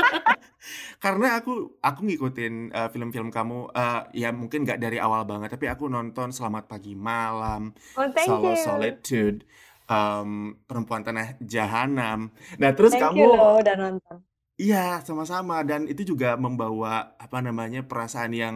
Karena 1.04 1.36
aku 1.36 1.76
aku 1.84 2.00
ngikutin 2.08 2.72
uh, 2.72 2.88
film-film 2.88 3.28
kamu 3.28 3.74
uh, 3.76 4.08
ya 4.16 4.32
mungkin 4.32 4.64
nggak 4.64 4.80
dari 4.80 5.02
awal 5.02 5.28
banget, 5.28 5.52
tapi 5.52 5.68
aku 5.68 5.92
nonton 5.92 6.32
Selamat 6.32 6.70
Pagi 6.72 6.96
Malam, 6.96 7.76
oh, 8.00 8.08
Solo 8.24 8.56
you. 8.56 8.62
Solitude, 8.62 9.44
um, 9.92 10.56
Perempuan 10.64 11.04
Tanah 11.04 11.36
Jahanam. 11.44 12.32
Nah, 12.56 12.72
terus 12.72 12.96
thank 12.96 13.04
kamu 13.04 13.20
you 13.20 13.36
loh 13.36 13.60
udah 13.60 13.76
nonton. 13.76 14.18
Iya, 14.54 15.02
sama-sama 15.02 15.66
dan 15.66 15.90
itu 15.90 16.06
juga 16.06 16.38
membawa 16.38 17.18
apa 17.18 17.42
namanya 17.42 17.84
perasaan 17.84 18.32
yang 18.32 18.56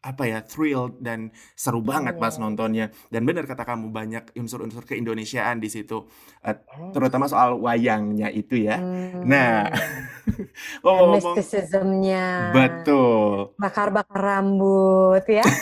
apa 0.00 0.24
ya 0.24 0.40
thrill 0.40 0.96
dan 0.96 1.28
seru 1.52 1.84
banget 1.84 2.16
pas 2.16 2.34
iya. 2.36 2.40
nontonnya. 2.40 2.86
Dan 3.12 3.28
benar 3.28 3.44
kata 3.44 3.68
kamu 3.68 3.92
banyak 3.92 4.24
unsur-unsur 4.36 4.88
keindonesiaan 4.88 5.60
di 5.60 5.68
situ 5.68 6.08
uh, 6.44 6.56
terutama 6.96 7.28
soal 7.28 7.60
wayangnya 7.60 8.32
itu 8.32 8.64
ya. 8.64 8.80
Hmm. 8.80 9.24
nah 9.30 9.68
ngomong-ngomong 10.80 11.36
mysticismnya 11.36 12.56
betul. 12.56 13.52
Bakar-bakar 13.60 14.20
rambut 14.20 15.24
ya. 15.28 15.44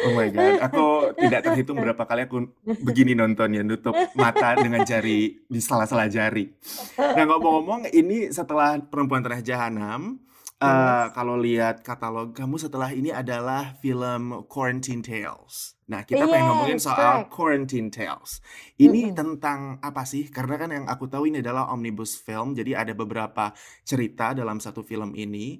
Oh 0.00 0.16
my 0.16 0.32
god, 0.32 0.56
aku 0.64 0.84
tidak 1.20 1.40
terhitung 1.44 1.76
berapa 1.76 2.00
kali 2.08 2.24
aku 2.24 2.48
begini 2.80 3.12
nontonnya, 3.12 3.60
nutup 3.60 3.92
mata 4.16 4.56
dengan 4.56 4.80
jari 4.88 5.36
di 5.44 5.60
salah-salah 5.60 6.08
jari. 6.08 6.48
Nah 6.96 7.24
ngomong-ngomong, 7.28 7.92
ini 7.92 8.32
setelah 8.32 8.80
Perempuan 8.80 9.20
Tanah 9.20 9.44
Jahanam, 9.44 10.16
uh, 10.60 11.06
kalau 11.16 11.40
lihat 11.40 11.80
katalog 11.80 12.36
kamu 12.36 12.60
setelah 12.60 12.92
ini 12.92 13.10
adalah 13.10 13.74
film 13.80 14.44
Quarantine 14.46 15.00
Tales. 15.00 15.80
Nah, 15.90 16.06
kita 16.06 16.22
yes, 16.22 16.30
pengen 16.30 16.46
ngomongin 16.46 16.78
soal 16.78 17.26
correct. 17.26 17.32
Quarantine 17.34 17.88
Tales. 17.90 18.38
Ini 18.78 19.00
mm 19.00 19.08
-hmm. 19.10 19.16
tentang 19.16 19.60
apa 19.82 20.06
sih? 20.06 20.28
Karena 20.28 20.54
kan 20.60 20.70
yang 20.70 20.86
aku 20.86 21.10
tahu 21.10 21.26
ini 21.26 21.42
adalah 21.42 21.72
omnibus 21.72 22.20
film, 22.20 22.54
jadi 22.54 22.86
ada 22.86 22.92
beberapa 22.94 23.50
cerita 23.82 24.36
dalam 24.36 24.62
satu 24.62 24.84
film 24.84 25.16
ini. 25.16 25.58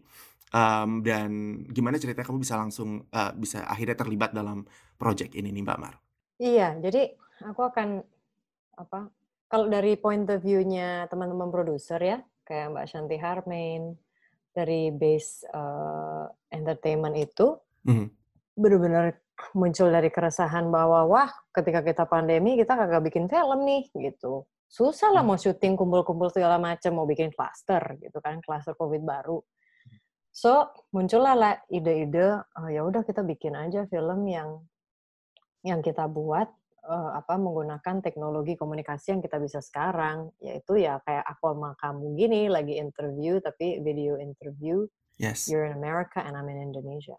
Um, 0.51 1.07
dan 1.07 1.63
gimana 1.71 1.95
cerita 1.95 2.27
kamu 2.27 2.43
bisa 2.43 2.59
langsung 2.59 3.07
uh, 3.15 3.31
bisa 3.39 3.63
akhirnya 3.71 3.95
terlibat 3.95 4.35
dalam 4.35 4.67
project 4.99 5.39
ini 5.39 5.55
nih 5.55 5.63
Mbak 5.63 5.79
Mar? 5.79 5.95
Iya, 6.43 6.75
jadi 6.83 7.15
aku 7.47 7.71
akan 7.71 8.03
apa? 8.75 9.15
Kalau 9.47 9.71
dari 9.71 9.95
point 9.95 10.27
of 10.27 10.43
view-nya 10.43 11.07
teman-teman 11.07 11.55
produser 11.55 12.03
ya, 12.03 12.19
kayak 12.43 12.75
Mbak 12.75 12.87
Shanti 12.91 13.19
Harmain 13.23 13.95
dari 14.51 14.91
base 14.91 15.47
uh, 15.51 16.27
entertainment 16.51 17.15
itu, 17.15 17.59
mm 17.87 17.93
-hmm. 17.95 18.07
benar-benar 18.59 19.05
muncul 19.57 19.89
dari 19.89 20.13
keresahan 20.13 20.69
bahwa 20.69 21.09
wah 21.09 21.31
ketika 21.55 21.81
kita 21.81 22.05
pandemi 22.05 22.61
kita 22.61 22.77
kagak 22.77 23.03
bikin 23.09 23.27
film 23.27 23.65
nih 23.65 23.89
gitu 23.97 24.45
susah 24.71 25.11
lah 25.11 25.27
hmm. 25.27 25.35
mau 25.35 25.39
syuting 25.41 25.75
kumpul-kumpul 25.75 26.31
segala 26.31 26.61
macam 26.61 26.95
mau 26.95 27.07
bikin 27.09 27.35
cluster 27.35 27.99
gitu 27.99 28.19
kan 28.23 28.39
cluster 28.39 28.77
covid 28.79 29.03
baru 29.03 29.43
so 30.31 30.71
muncullah 30.95 31.35
lah 31.35 31.55
ide-ide 31.67 32.39
oh, 32.39 32.69
ya 32.71 32.87
udah 32.87 33.03
kita 33.03 33.27
bikin 33.27 33.59
aja 33.59 33.91
film 33.91 34.31
yang 34.31 34.63
yang 35.67 35.83
kita 35.83 36.07
buat 36.07 36.47
uh, 36.87 37.17
apa 37.17 37.37
menggunakan 37.37 38.01
teknologi 38.01 38.55
komunikasi 38.57 39.17
yang 39.17 39.23
kita 39.25 39.37
bisa 39.41 39.61
sekarang 39.61 40.33
yaitu 40.41 40.81
ya 40.81 41.01
kayak 41.05 41.25
aku 41.27 41.53
sama 41.53 41.71
kamu 41.81 42.07
gini 42.17 42.43
lagi 42.47 42.79
interview 42.79 43.41
tapi 43.41 43.81
video 43.85 44.17
interview 44.17 44.85
yes 45.21 45.49
you're 45.49 45.65
in 45.69 45.77
America 45.77 46.21
and 46.21 46.37
I'm 46.37 46.49
in 46.49 46.61
Indonesia 46.61 47.19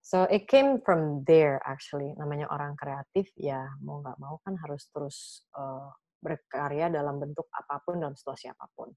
So 0.00 0.24
it 0.26 0.48
came 0.48 0.80
from 0.80 1.28
there 1.28 1.60
actually. 1.62 2.16
Namanya 2.16 2.48
orang 2.48 2.72
kreatif 2.74 3.30
ya 3.36 3.68
mau 3.84 4.00
nggak 4.00 4.16
mau 4.16 4.40
kan 4.40 4.56
harus 4.56 4.88
terus 4.88 5.44
uh, 5.54 5.92
berkarya 6.20 6.88
dalam 6.88 7.20
bentuk 7.20 7.48
apa 7.52 7.80
pun 7.84 8.00
dalam 8.00 8.16
situasi 8.16 8.48
apa 8.48 8.66
pun. 8.72 8.88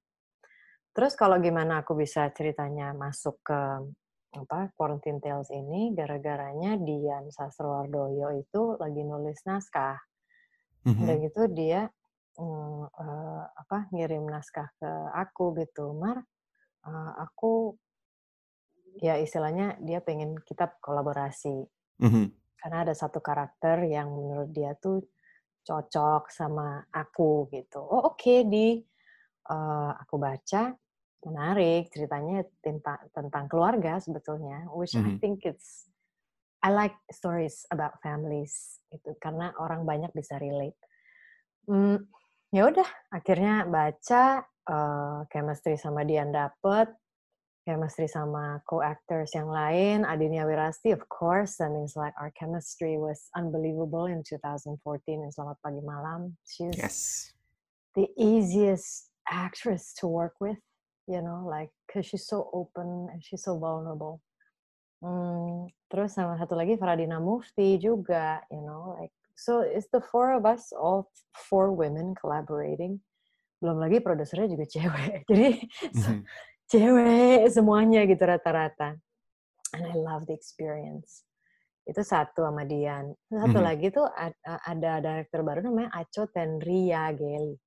Terus 0.94 1.12
kalau 1.18 1.36
gimana 1.42 1.82
aku 1.82 1.92
bisa 1.98 2.30
ceritanya 2.32 2.94
masuk 2.96 3.42
ke 3.44 3.60
apa 4.34 4.74
Quarantine 4.74 5.22
Tales 5.22 5.48
ini 5.54 5.94
gara-garanya 5.94 6.74
Dian 6.76 7.30
Sastrowardoyo 7.30 8.34
itu 8.34 8.74
lagi 8.76 9.02
nulis 9.06 9.38
naskah. 9.46 9.98
Mm-hmm. 10.84 11.04
Dan 11.06 11.16
gitu 11.22 11.42
dia 11.54 11.80
um, 12.36 12.84
uh, 12.90 13.44
apa 13.54 13.88
ngirim 13.94 14.26
naskah 14.26 14.68
ke 14.76 14.90
aku 15.14 15.54
gitu, 15.62 15.94
Mar, 15.94 16.20
uh, 16.84 17.12
aku 17.22 17.78
ya 19.00 19.18
istilahnya 19.18 19.78
dia 19.80 20.02
pengen 20.02 20.34
kita 20.42 20.74
kolaborasi. 20.82 21.64
Mm-hmm. 22.02 22.26
Karena 22.58 22.78
ada 22.84 22.94
satu 22.96 23.22
karakter 23.22 23.86
yang 23.86 24.12
menurut 24.12 24.50
dia 24.50 24.74
tuh 24.76 25.04
cocok 25.64 26.28
sama 26.28 26.84
aku 26.92 27.48
gitu. 27.48 27.80
Oh 27.80 28.12
oke 28.12 28.20
okay, 28.20 28.44
di 28.44 28.76
uh, 29.48 29.92
aku 29.96 30.20
baca 30.20 30.76
menarik 31.24 31.90
ceritanya 31.90 32.44
tentang 32.60 33.00
tentang 33.12 33.44
keluarga 33.48 33.98
sebetulnya, 34.00 34.68
which 34.72 34.94
mm-hmm. 34.94 35.16
I 35.16 35.20
think 35.20 35.36
it's 35.48 35.88
I 36.64 36.72
like 36.72 36.96
stories 37.12 37.68
about 37.68 38.00
families 38.00 38.80
itu 38.88 39.12
karena 39.20 39.52
orang 39.60 39.84
banyak 39.84 40.12
bisa 40.16 40.40
relate. 40.40 40.78
Hmm, 41.68 42.08
ya 42.52 42.68
udah 42.68 42.88
akhirnya 43.12 43.68
baca 43.68 44.44
uh, 44.68 45.28
chemistry 45.28 45.76
sama 45.76 46.04
Dian 46.04 46.32
dapet 46.32 46.88
chemistry 47.64 48.06
sama 48.06 48.60
co-actors 48.68 49.32
yang 49.32 49.48
lain, 49.48 50.04
Adinia 50.04 50.44
Wirasti 50.44 50.92
of 50.92 51.08
course, 51.08 51.60
and 51.60 51.72
it's 51.82 51.96
like 51.96 52.12
our 52.20 52.30
chemistry 52.36 53.00
was 53.00 53.32
unbelievable 53.34 54.04
in 54.04 54.22
2014 54.22 54.76
in 55.08 55.32
Selamat 55.32 55.56
Pagi 55.64 55.80
Malam. 55.80 56.36
She's 56.44 56.76
yes. 56.76 56.96
the 57.96 58.06
easiest 58.20 59.08
actress 59.24 59.96
to 59.96 60.06
work 60.06 60.36
with, 60.44 60.60
you 61.06 61.20
know, 61.20 61.44
like 61.46 61.70
because 61.86 62.06
she's 62.06 62.26
so 62.26 62.50
open 62.52 63.08
and 63.12 63.20
she's 63.22 63.42
so 63.42 63.58
vulnerable. 63.58 64.20
Hmm, 65.04 65.68
terus 65.92 66.16
sama 66.16 66.40
satu 66.40 66.56
lagi 66.56 66.80
Faradina 66.80 67.20
Mufti 67.20 67.76
juga, 67.76 68.40
you 68.48 68.64
know, 68.64 68.96
like 68.96 69.12
so 69.36 69.60
it's 69.60 69.90
the 69.92 70.00
four 70.00 70.32
of 70.32 70.48
us, 70.48 70.72
all 70.72 71.12
four 71.48 71.74
women 71.74 72.16
collaborating. 72.16 73.04
Belum 73.60 73.80
lagi 73.80 74.00
produsernya 74.00 74.48
juga 74.48 74.64
cewek, 74.74 75.28
jadi 75.28 75.48
mm 75.92 76.02
-hmm 76.02 76.20
cewek 76.68 77.46
semuanya 77.52 78.04
gitu 78.08 78.22
rata-rata. 78.24 78.96
And 79.74 79.84
I 79.90 79.94
love 79.98 80.30
the 80.30 80.34
experience. 80.34 81.26
Itu 81.84 82.00
satu 82.00 82.46
sama 82.46 82.64
Dian. 82.64 83.12
Satu 83.28 83.58
hmm. 83.60 83.66
lagi 83.66 83.86
tuh 83.92 84.06
ada 84.44 85.02
director 85.02 85.44
baru 85.44 85.66
namanya 85.66 85.92
Aco 85.92 86.30
Tenria 86.30 87.12
Geli. 87.12 87.58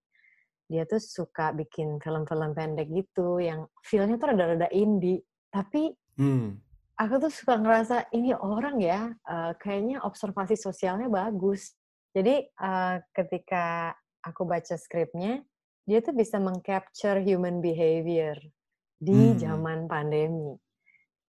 Dia 0.67 0.83
tuh 0.83 0.99
suka 0.99 1.55
bikin 1.55 1.97
film-film 2.03 2.51
pendek 2.51 2.91
gitu 2.91 3.39
yang 3.39 3.71
feelnya 3.87 4.19
tuh 4.19 4.35
rada-rada 4.35 4.67
indie. 4.75 5.23
Tapi 5.47 5.95
hmm. 6.19 6.59
aku 6.99 7.13
tuh 7.23 7.31
suka 7.31 7.55
ngerasa 7.55 8.11
ini 8.11 8.35
orang 8.35 8.83
ya 8.83 9.15
uh, 9.27 9.55
kayaknya 9.55 10.03
observasi 10.03 10.59
sosialnya 10.59 11.07
bagus. 11.07 11.71
Jadi 12.11 12.51
uh, 12.59 12.99
ketika 13.15 13.95
aku 14.19 14.43
baca 14.43 14.75
skripnya, 14.75 15.39
dia 15.87 16.03
tuh 16.03 16.11
bisa 16.11 16.35
mengcapture 16.35 17.23
human 17.23 17.63
behavior 17.63 18.35
di 18.99 19.31
hmm. 19.31 19.39
zaman 19.39 19.87
pandemi. 19.87 20.51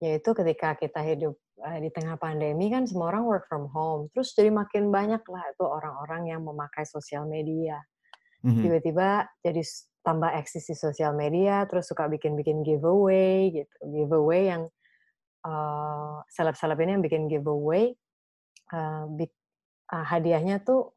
Yaitu 0.03 0.35
ketika 0.35 0.74
kita 0.74 0.98
hidup 1.07 1.38
uh, 1.62 1.79
di 1.79 1.94
tengah 1.94 2.18
pandemi 2.18 2.74
kan 2.74 2.90
semua 2.90 3.14
orang 3.14 3.22
work 3.22 3.44
from 3.46 3.70
home. 3.70 4.11
Terus 4.11 4.35
jadi 4.35 4.51
makin 4.51 4.90
banyak 4.90 5.22
lah 5.31 5.44
itu 5.46 5.62
orang-orang 5.62 6.35
yang 6.35 6.42
memakai 6.42 6.83
sosial 6.83 7.22
media. 7.31 7.79
Hmm. 8.42 8.62
Tiba-tiba 8.62 9.27
jadi 9.42 9.62
tambah 10.07 10.31
eksis 10.38 10.70
di 10.70 10.77
sosial 10.79 11.12
media, 11.12 11.66
terus 11.66 11.90
suka 11.90 12.07
bikin-bikin 12.07 12.62
giveaway 12.62 13.51
gitu. 13.53 13.74
Giveaway 13.83 14.42
yang 14.55 14.62
uh, 15.44 16.22
seleb-seleb 16.31 16.79
ini 16.81 16.90
yang 16.96 17.05
bikin 17.05 17.24
giveaway, 17.27 17.92
uh, 18.72 19.05
bik, 19.11 19.33
uh, 19.92 20.07
hadiahnya 20.07 20.62
tuh 20.62 20.94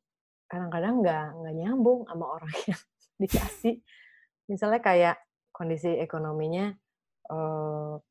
kadang-kadang 0.47 0.99
nggak 0.99 1.25
nggak 1.39 1.55
nyambung 1.55 2.03
sama 2.07 2.25
orang 2.39 2.53
yang 2.71 2.81
dikasih. 3.19 3.75
Misalnya 4.47 4.81
kayak 4.83 5.15
kondisi 5.51 5.91
ekonominya 5.99 6.73
uh, 7.29 8.01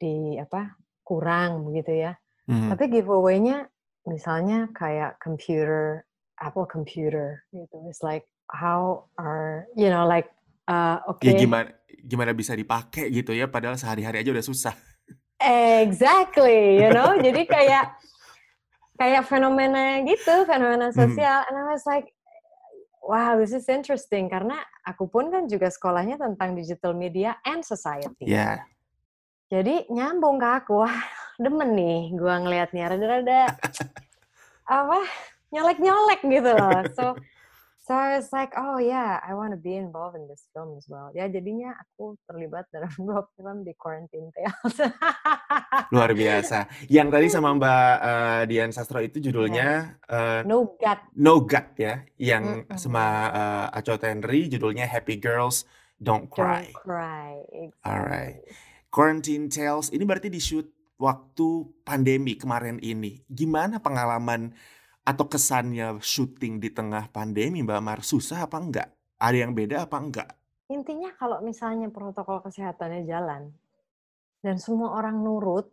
di 0.00 0.38
apa 0.38 0.78
kurang 1.04 1.66
begitu 1.66 2.06
ya. 2.06 2.12
Mm-hmm. 2.46 2.70
Tapi 2.74 2.84
giveaway-nya 2.88 3.66
misalnya 4.06 4.70
kayak 4.72 5.18
computer 5.20 6.06
Apple 6.40 6.64
computer 6.64 7.44
gitu. 7.52 7.76
It's 7.90 8.00
like 8.00 8.29
how 8.50 9.06
are 9.14 9.66
you 9.78 9.88
know 9.88 10.04
like 10.04 10.28
uh, 10.66 10.98
oke 11.06 11.22
okay. 11.22 11.32
ya 11.32 11.46
gimana 11.46 11.70
gimana 12.04 12.32
bisa 12.34 12.56
dipakai 12.56 13.08
gitu 13.12 13.30
ya 13.36 13.46
padahal 13.46 13.76
sehari-hari 13.76 14.24
aja 14.24 14.30
udah 14.32 14.46
susah. 14.46 14.74
Exactly, 15.80 16.80
you 16.84 16.90
know. 16.92 17.16
Jadi 17.26 17.48
kayak 17.48 17.96
kayak 19.00 19.24
fenomena 19.24 20.04
gitu, 20.04 20.44
fenomena 20.44 20.92
mm-hmm. 20.92 21.00
sosial. 21.00 21.38
Mm. 21.44 21.48
And 21.48 21.54
I 21.56 21.64
was 21.72 21.84
like, 21.88 22.12
Wow, 23.00 23.40
this 23.40 23.56
is 23.56 23.64
interesting 23.66 24.28
karena 24.28 24.60
aku 24.84 25.08
pun 25.08 25.32
kan 25.32 25.48
juga 25.48 25.72
sekolahnya 25.72 26.20
tentang 26.20 26.52
digital 26.52 26.92
media 26.92 27.40
and 27.48 27.64
society. 27.64 28.28
Yeah. 28.28 28.60
Jadi 29.48 29.88
nyambung 29.88 30.36
ke 30.36 30.46
aku, 30.62 30.84
wah 30.84 31.00
demen 31.40 31.74
nih 31.74 32.12
gua 32.14 32.38
ngelihatnya 32.44 32.92
rada-rada 32.92 33.56
apa 34.68 35.00
nyolek-nyolek 35.48 36.20
gitu 36.28 36.50
loh. 36.52 36.80
So 36.92 37.04
So 37.90 37.98
I 37.98 38.22
was 38.22 38.30
like, 38.30 38.54
oh 38.54 38.78
yeah, 38.78 39.18
I 39.18 39.34
want 39.34 39.50
to 39.50 39.58
be 39.58 39.74
involved 39.74 40.14
in 40.14 40.30
this 40.30 40.46
film 40.54 40.78
as 40.78 40.86
well. 40.86 41.10
Ya 41.10 41.26
jadinya 41.26 41.74
aku 41.74 42.14
terlibat 42.22 42.70
dalam 42.78 42.94
dua 42.94 43.26
film 43.34 43.66
di 43.66 43.74
Quarantine 43.74 44.30
Tales. 44.30 44.94
Luar 45.90 46.14
biasa. 46.14 46.70
Yang 46.86 47.08
tadi 47.10 47.26
sama 47.26 47.50
Mbak 47.58 47.94
uh, 47.98 48.42
Dian 48.46 48.70
Sastro 48.70 49.02
itu 49.02 49.18
judulnya 49.18 49.98
uh, 50.06 50.46
No 50.46 50.78
Gut. 50.78 51.00
No 51.18 51.42
Gut 51.42 51.66
ya. 51.82 52.06
Yang 52.14 52.44
mm 52.46 52.62
-hmm. 52.70 52.78
sama 52.78 53.04
uh, 53.34 53.66
Aco 53.74 53.98
Tenri 53.98 54.46
judulnya 54.46 54.86
Happy 54.86 55.18
Girls 55.18 55.66
Don't 55.98 56.30
Cry. 56.30 56.70
Don't 56.70 56.86
Cry. 56.86 57.42
Exactly. 57.50 57.90
Alright. 57.90 58.38
Quarantine 58.86 59.50
Tales 59.50 59.90
ini 59.90 60.06
berarti 60.06 60.30
di 60.30 60.38
shoot 60.38 60.94
waktu 60.94 61.66
pandemi 61.82 62.38
kemarin 62.38 62.78
ini. 62.78 63.18
Gimana 63.26 63.82
pengalaman 63.82 64.54
atau 65.04 65.24
kesannya 65.26 65.98
syuting 66.00 66.60
di 66.60 66.70
tengah 66.70 67.08
pandemi 67.10 67.64
Mbak 67.64 67.80
Mar 67.80 68.00
susah 68.04 68.44
apa 68.44 68.60
enggak? 68.60 68.88
Ada 69.20 69.36
yang 69.48 69.52
beda 69.52 69.84
apa 69.88 69.96
enggak? 70.00 70.30
Intinya 70.70 71.10
kalau 71.18 71.42
misalnya 71.42 71.90
protokol 71.90 72.40
kesehatannya 72.46 73.02
jalan 73.04 73.50
dan 74.40 74.56
semua 74.56 74.96
orang 74.96 75.20
nurut, 75.20 75.68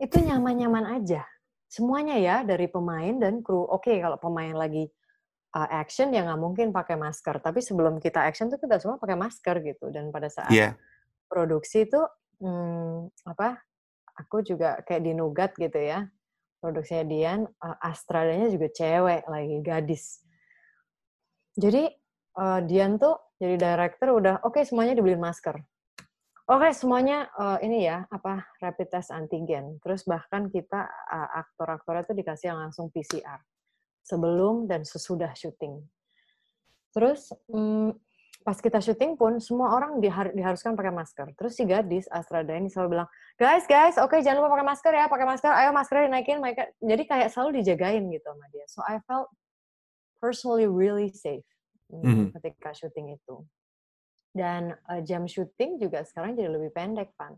itu 0.00 0.16
nyaman-nyaman 0.18 0.98
aja. 0.98 1.22
Semuanya 1.70 2.18
ya 2.18 2.42
dari 2.42 2.66
pemain 2.66 3.14
dan 3.14 3.44
kru. 3.44 3.62
Oke 3.62 4.02
kalau 4.02 4.18
pemain 4.18 4.50
lagi 4.56 4.90
uh, 5.54 5.68
action 5.70 6.10
ya 6.10 6.26
nggak 6.26 6.40
mungkin 6.40 6.66
pakai 6.74 6.98
masker. 6.98 7.38
Tapi 7.38 7.62
sebelum 7.62 8.02
kita 8.02 8.26
action 8.26 8.50
tuh 8.50 8.58
kita 8.58 8.82
semua 8.82 8.98
pakai 8.98 9.14
masker 9.14 9.62
gitu. 9.62 9.92
Dan 9.94 10.10
pada 10.10 10.26
saat 10.26 10.50
yeah. 10.50 10.74
produksi 11.30 11.86
itu 11.86 12.00
hmm, 12.42 13.14
apa? 13.30 13.62
Aku 14.26 14.42
juga 14.42 14.82
kayak 14.82 15.02
di 15.06 15.12
Nugat 15.14 15.54
gitu 15.54 15.78
ya. 15.78 16.10
Produksinya 16.60 17.04
Dian, 17.08 17.40
uh, 17.42 17.76
Astradanya 17.80 18.52
juga 18.52 18.68
cewek 18.68 19.24
lagi, 19.26 19.56
gadis. 19.64 20.20
Jadi 21.56 21.88
uh, 22.36 22.60
Dian 22.62 23.00
tuh 23.00 23.16
jadi 23.40 23.56
director 23.56 24.20
udah 24.20 24.44
oke 24.44 24.60
okay, 24.60 24.68
semuanya 24.68 24.92
dibeliin 24.92 25.20
masker. 25.20 25.56
Oke, 26.50 26.66
okay, 26.66 26.72
semuanya 26.74 27.30
uh, 27.38 27.62
ini 27.62 27.86
ya, 27.86 28.04
apa 28.10 28.42
rapid 28.58 28.90
test 28.90 29.14
antigen. 29.14 29.78
Terus 29.78 30.02
bahkan 30.02 30.50
kita 30.50 30.82
uh, 30.86 31.28
aktor-aktornya 31.46 32.02
tuh 32.02 32.18
dikasih 32.18 32.50
langsung 32.50 32.90
PCR 32.90 33.38
sebelum 34.02 34.66
dan 34.66 34.82
sesudah 34.82 35.30
syuting. 35.38 35.78
Terus 36.90 37.30
um, 37.54 37.94
pas 38.40 38.56
kita 38.56 38.80
syuting 38.80 39.20
pun 39.20 39.36
semua 39.36 39.76
orang 39.76 40.00
dihar 40.00 40.32
diharuskan 40.32 40.72
pakai 40.72 40.92
masker. 40.92 41.28
Terus 41.36 41.52
si 41.52 41.68
gadis 41.68 42.08
Astrada 42.08 42.56
ini 42.56 42.72
selalu 42.72 42.96
bilang, 42.96 43.08
guys 43.36 43.68
guys, 43.68 44.00
oke 44.00 44.16
okay, 44.16 44.24
jangan 44.24 44.40
lupa 44.40 44.56
pakai 44.56 44.66
masker 44.72 44.92
ya, 44.96 45.04
pakai 45.12 45.26
masker, 45.28 45.52
ayo 45.52 45.70
maskernya 45.76 46.04
dinaikin, 46.08 46.38
mereka 46.40 46.62
jadi 46.80 47.02
kayak 47.04 47.28
selalu 47.28 47.60
dijagain 47.60 48.08
gitu 48.08 48.24
sama 48.24 48.46
dia. 48.48 48.66
So 48.72 48.80
I 48.80 48.96
felt 49.04 49.28
personally 50.24 50.64
really 50.64 51.12
safe 51.12 51.44
mm 51.92 52.00
-hmm. 52.00 52.26
ketika 52.40 52.72
syuting 52.72 53.12
itu. 53.12 53.44
Dan 54.30 54.72
uh, 54.88 55.00
jam 55.04 55.28
syuting 55.28 55.76
juga 55.82 56.06
sekarang 56.06 56.38
jadi 56.38 56.48
lebih 56.48 56.70
pendek, 56.72 57.12
Pan. 57.18 57.36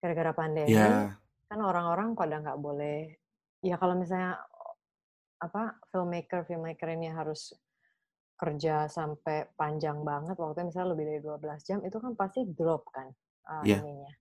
Gara-gara 0.00 0.32
pandemi, 0.32 0.74
yeah. 0.74 1.12
kan 1.48 1.60
orang-orang 1.60 2.16
pada 2.16 2.40
nggak 2.40 2.56
boleh, 2.56 3.20
ya 3.60 3.76
kalau 3.76 3.92
misalnya 4.00 4.40
apa 5.40 5.76
filmmaker 5.92 6.44
filmmaker 6.44 6.88
ini 6.92 7.08
harus 7.12 7.52
kerja 8.40 8.88
sampai 8.88 9.52
panjang 9.52 10.00
banget 10.00 10.40
waktu 10.40 10.64
misalnya 10.64 10.96
lebih 10.96 11.04
dari 11.12 11.20
12 11.20 11.68
jam 11.68 11.78
itu 11.84 11.96
kan 12.00 12.16
pasti 12.16 12.40
drop 12.48 12.88
kan 12.88 13.12
uh, 13.52 13.60
yeah. 13.68 13.84
ininya 13.84 14.12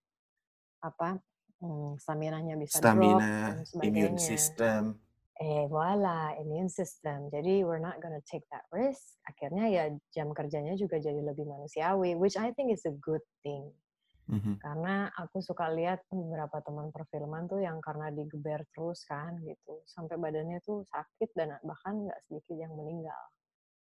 apa 0.84 1.20
hmm, 1.64 2.00
stamina-nya 2.00 2.56
bisa 2.60 2.80
stamina, 2.80 3.64
drop 3.64 3.84
immune 3.84 4.20
system. 4.20 5.00
Eh 5.40 5.72
voila 5.72 6.36
immune 6.36 6.68
system. 6.68 7.32
Jadi 7.32 7.64
we're 7.64 7.80
not 7.80 8.04
gonna 8.04 8.20
take 8.28 8.44
that 8.52 8.68
risk. 8.76 9.16
Akhirnya 9.24 9.72
ya 9.72 9.84
jam 10.12 10.36
kerjanya 10.36 10.76
juga 10.76 11.00
jadi 11.00 11.20
lebih 11.24 11.48
manusiawi 11.48 12.20
which 12.20 12.36
I 12.36 12.52
think 12.56 12.76
is 12.76 12.84
a 12.88 12.96
good 13.00 13.24
thing. 13.44 13.72
Mm-hmm. 14.30 14.62
karena 14.62 15.10
aku 15.18 15.42
suka 15.42 15.74
lihat 15.74 16.06
beberapa 16.14 16.62
teman 16.62 16.94
perfilman 16.94 17.50
tuh 17.50 17.66
yang 17.66 17.82
karena 17.82 18.14
digeber 18.14 18.62
terus 18.78 19.02
kan 19.10 19.42
gitu. 19.42 19.82
Sampai 19.90 20.22
badannya 20.22 20.62
tuh 20.62 20.86
sakit 20.86 21.34
dan 21.34 21.58
bahkan 21.66 22.06
nggak 22.06 22.20
sedikit 22.30 22.54
yang 22.62 22.78
meninggal 22.78 23.18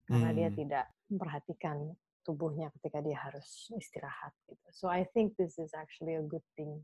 karena 0.09 0.29
hmm. 0.31 0.37
dia 0.37 0.49
tidak 0.53 0.85
memperhatikan 1.11 1.77
tubuhnya 2.21 2.69
ketika 2.77 3.01
dia 3.01 3.17
harus 3.17 3.69
istirahat 3.73 4.33
gitu. 4.45 4.67
So 4.73 4.85
I 4.87 5.09
think 5.13 5.33
this 5.37 5.57
is 5.57 5.73
actually 5.73 6.15
a 6.17 6.25
good 6.25 6.45
thing 6.53 6.81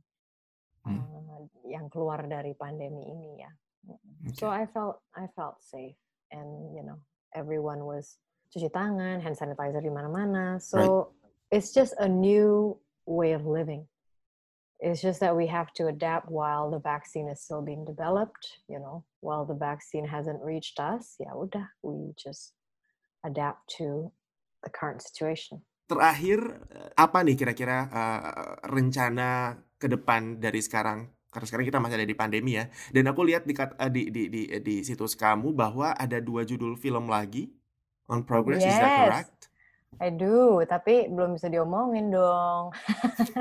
hmm. 0.86 0.98
uh, 0.98 1.46
yang 1.66 1.90
keluar 1.94 2.26
dari 2.26 2.58
pandemi 2.58 3.06
ini 3.06 3.46
ya. 3.46 3.52
Okay. 3.88 4.36
So 4.36 4.50
I 4.50 4.68
felt 4.68 5.00
I 5.16 5.30
felt 5.38 5.62
safe 5.64 5.96
and 6.34 6.76
you 6.76 6.84
know 6.84 7.00
everyone 7.32 7.86
was 7.86 8.18
cuci 8.52 8.72
tangan, 8.72 9.22
hand 9.22 9.38
sanitizer 9.38 9.84
di 9.84 9.92
mana-mana. 9.92 10.60
So 10.60 10.80
right. 10.80 11.60
it's 11.60 11.72
just 11.72 11.94
a 12.00 12.10
new 12.10 12.76
way 13.06 13.32
of 13.34 13.46
living. 13.46 13.88
It's 14.80 15.02
just 15.02 15.20
that 15.22 15.34
we 15.34 15.48
have 15.50 15.74
to 15.82 15.88
adapt 15.88 16.30
while 16.30 16.70
the 16.70 16.78
vaccine 16.78 17.30
is 17.30 17.42
still 17.42 17.66
being 17.66 17.82
developed, 17.82 18.62
you 18.70 18.78
know, 18.78 19.04
while 19.22 19.42
the 19.42 19.58
vaccine 19.58 20.06
hasn't 20.06 20.38
reached 20.44 20.78
us. 20.80 21.18
Ya 21.18 21.34
udah, 21.34 21.66
we 21.82 22.14
just 22.14 22.54
adapt 23.28 23.68
to 23.76 24.16
the 24.64 24.72
current 24.72 25.04
situation. 25.04 25.60
Terakhir, 25.88 26.40
eh, 26.72 26.92
apa 26.96 27.24
nih 27.24 27.36
kira-kira 27.36 27.88
uh, 27.88 28.56
rencana 28.68 29.60
ke 29.76 29.88
depan 29.92 30.40
dari 30.40 30.60
sekarang? 30.64 31.12
Karena 31.28 31.46
sekarang 31.48 31.66
kita 31.68 31.80
masih 31.84 31.96
ada 32.00 32.08
di 32.08 32.18
pandemi 32.18 32.56
ya. 32.56 32.72
Dan 32.92 33.08
aku 33.12 33.28
lihat 33.28 33.44
di, 33.44 33.54
uh, 33.56 33.92
di, 33.92 34.12
di, 34.12 34.24
di, 34.28 34.42
di 34.64 34.76
situs 34.84 35.16
kamu 35.16 35.52
bahwa 35.56 35.96
ada 35.96 36.20
dua 36.20 36.48
judul 36.48 36.80
film 36.80 37.08
lagi 37.08 37.52
on 38.08 38.24
progress, 38.24 38.64
yes. 38.64 38.76
is 38.76 38.80
that 38.80 38.96
correct? 39.04 39.38
I 39.98 40.12
do, 40.12 40.62
tapi 40.68 41.08
belum 41.08 41.40
bisa 41.40 41.48
diomongin 41.48 42.12
dong. 42.12 42.76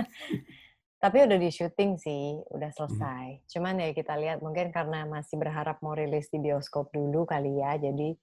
tapi 1.03 1.16
udah 1.22 1.38
di 1.38 1.51
syuting 1.53 2.01
sih, 2.01 2.40
udah 2.51 2.70
hmm. 2.72 2.79
selesai. 2.79 3.27
Hmm. 3.38 3.42
Cuman 3.51 3.75
ya 3.83 3.90
kita 3.92 4.14
lihat 4.16 4.38
mungkin 4.40 4.70
karena 4.72 5.05
masih 5.05 5.37
berharap 5.37 5.83
mau 5.85 5.92
rilis 5.92 6.31
di 6.33 6.38
bioskop 6.40 6.94
dulu 6.94 7.29
kali 7.29 7.61
ya, 7.61 7.77
jadi 7.77 8.16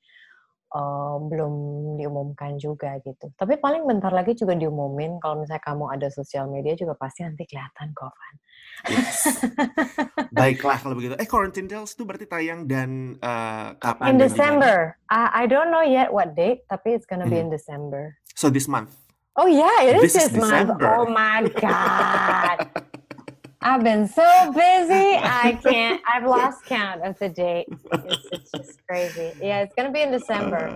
uh, 0.74 1.18
belum 1.22 1.54
diumumkan 2.02 2.58
juga 2.58 2.98
gitu. 3.06 3.30
Tapi 3.38 3.62
paling 3.62 3.86
bentar 3.86 4.10
lagi 4.10 4.34
juga 4.34 4.58
diumumin. 4.58 5.22
Kalau 5.22 5.40
misalnya 5.40 5.64
kamu 5.64 5.86
ada 5.94 6.08
sosial 6.10 6.50
media 6.50 6.74
juga 6.74 6.98
pasti 6.98 7.24
nanti 7.24 7.46
kelihatan 7.46 7.94
kok, 7.94 8.12
Van. 8.12 8.36
Yes. 8.90 9.30
Baiklah 10.36 10.82
kalau 10.82 10.98
begitu. 10.98 11.16
Eh, 11.16 11.30
Quarantine 11.30 11.70
Tales 11.70 11.94
itu 11.94 12.04
berarti 12.04 12.26
tayang 12.28 12.68
dan 12.68 13.16
uh, 13.22 13.78
kapan? 13.80 14.18
In 14.18 14.18
December. 14.20 14.98
I, 15.08 15.46
I 15.46 15.48
don't 15.48 15.70
know 15.70 15.86
yet 15.86 16.12
what 16.12 16.36
date, 16.36 16.68
tapi 16.68 16.98
it's 16.98 17.08
gonna 17.08 17.30
hmm. 17.30 17.34
be 17.34 17.40
in 17.40 17.50
December. 17.54 18.18
So 18.34 18.50
this 18.50 18.68
month. 18.68 18.92
Oh 19.34 19.50
yeah, 19.50 19.82
it 19.82 19.98
is 19.98 20.14
this, 20.14 20.30
this 20.30 20.38
month. 20.38 20.78
Oh 20.82 21.10
my 21.10 21.48
god. 21.58 22.70
I've 23.64 23.84
been 23.84 24.12
so 24.12 24.52
busy. 24.52 25.16
I 25.24 25.58
can't. 25.64 26.04
I've 26.04 26.28
lost 26.28 26.68
count 26.68 27.00
of 27.08 27.16
the 27.16 27.32
date. 27.32 27.72
It's, 27.72 28.28
it's 28.32 28.52
just 28.52 28.76
crazy. 28.84 29.32
Yeah, 29.40 29.64
it's 29.64 29.72
gonna 29.72 29.92
be 29.92 30.04
in 30.04 30.12
December. 30.12 30.68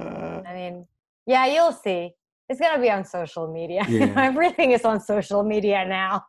I 0.48 0.54
mean, 0.56 0.88
yeah, 1.28 1.52
you'll 1.52 1.76
see. 1.76 2.16
It's 2.48 2.64
gonna 2.64 2.80
be 2.80 2.90
on 2.90 3.04
social 3.04 3.52
media. 3.52 3.84
Yeah. 3.92 4.16
Everything 4.16 4.72
is 4.72 4.88
on 4.88 5.04
social 5.04 5.44
media 5.44 5.84
now. 5.84 6.24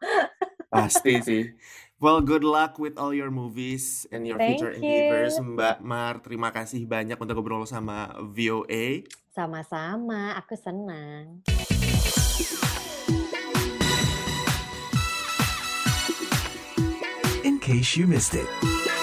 ah, 0.74 0.90
Stacy. 0.90 1.54
Well, 2.02 2.22
good 2.22 2.42
luck 2.42 2.78
with 2.78 2.98
all 2.98 3.14
your 3.14 3.30
movies 3.30 4.06
and 4.10 4.26
your 4.26 4.38
Thank 4.38 4.58
future 4.58 4.74
endeavors, 4.74 5.38
Mbak 5.38 5.78
Mar. 5.82 6.18
Terima 6.22 6.50
kasih 6.50 6.86
banyak 6.86 7.18
untuk 7.18 7.38
ngobrol 7.38 7.66
sama 7.66 8.14
VOA. 8.18 9.06
Sama-sama, 9.34 10.34
aku 10.38 10.54
senang. 10.58 11.42
Case 17.68 17.98
you 17.98 18.06
missed 18.06 18.34
it. 18.34 18.97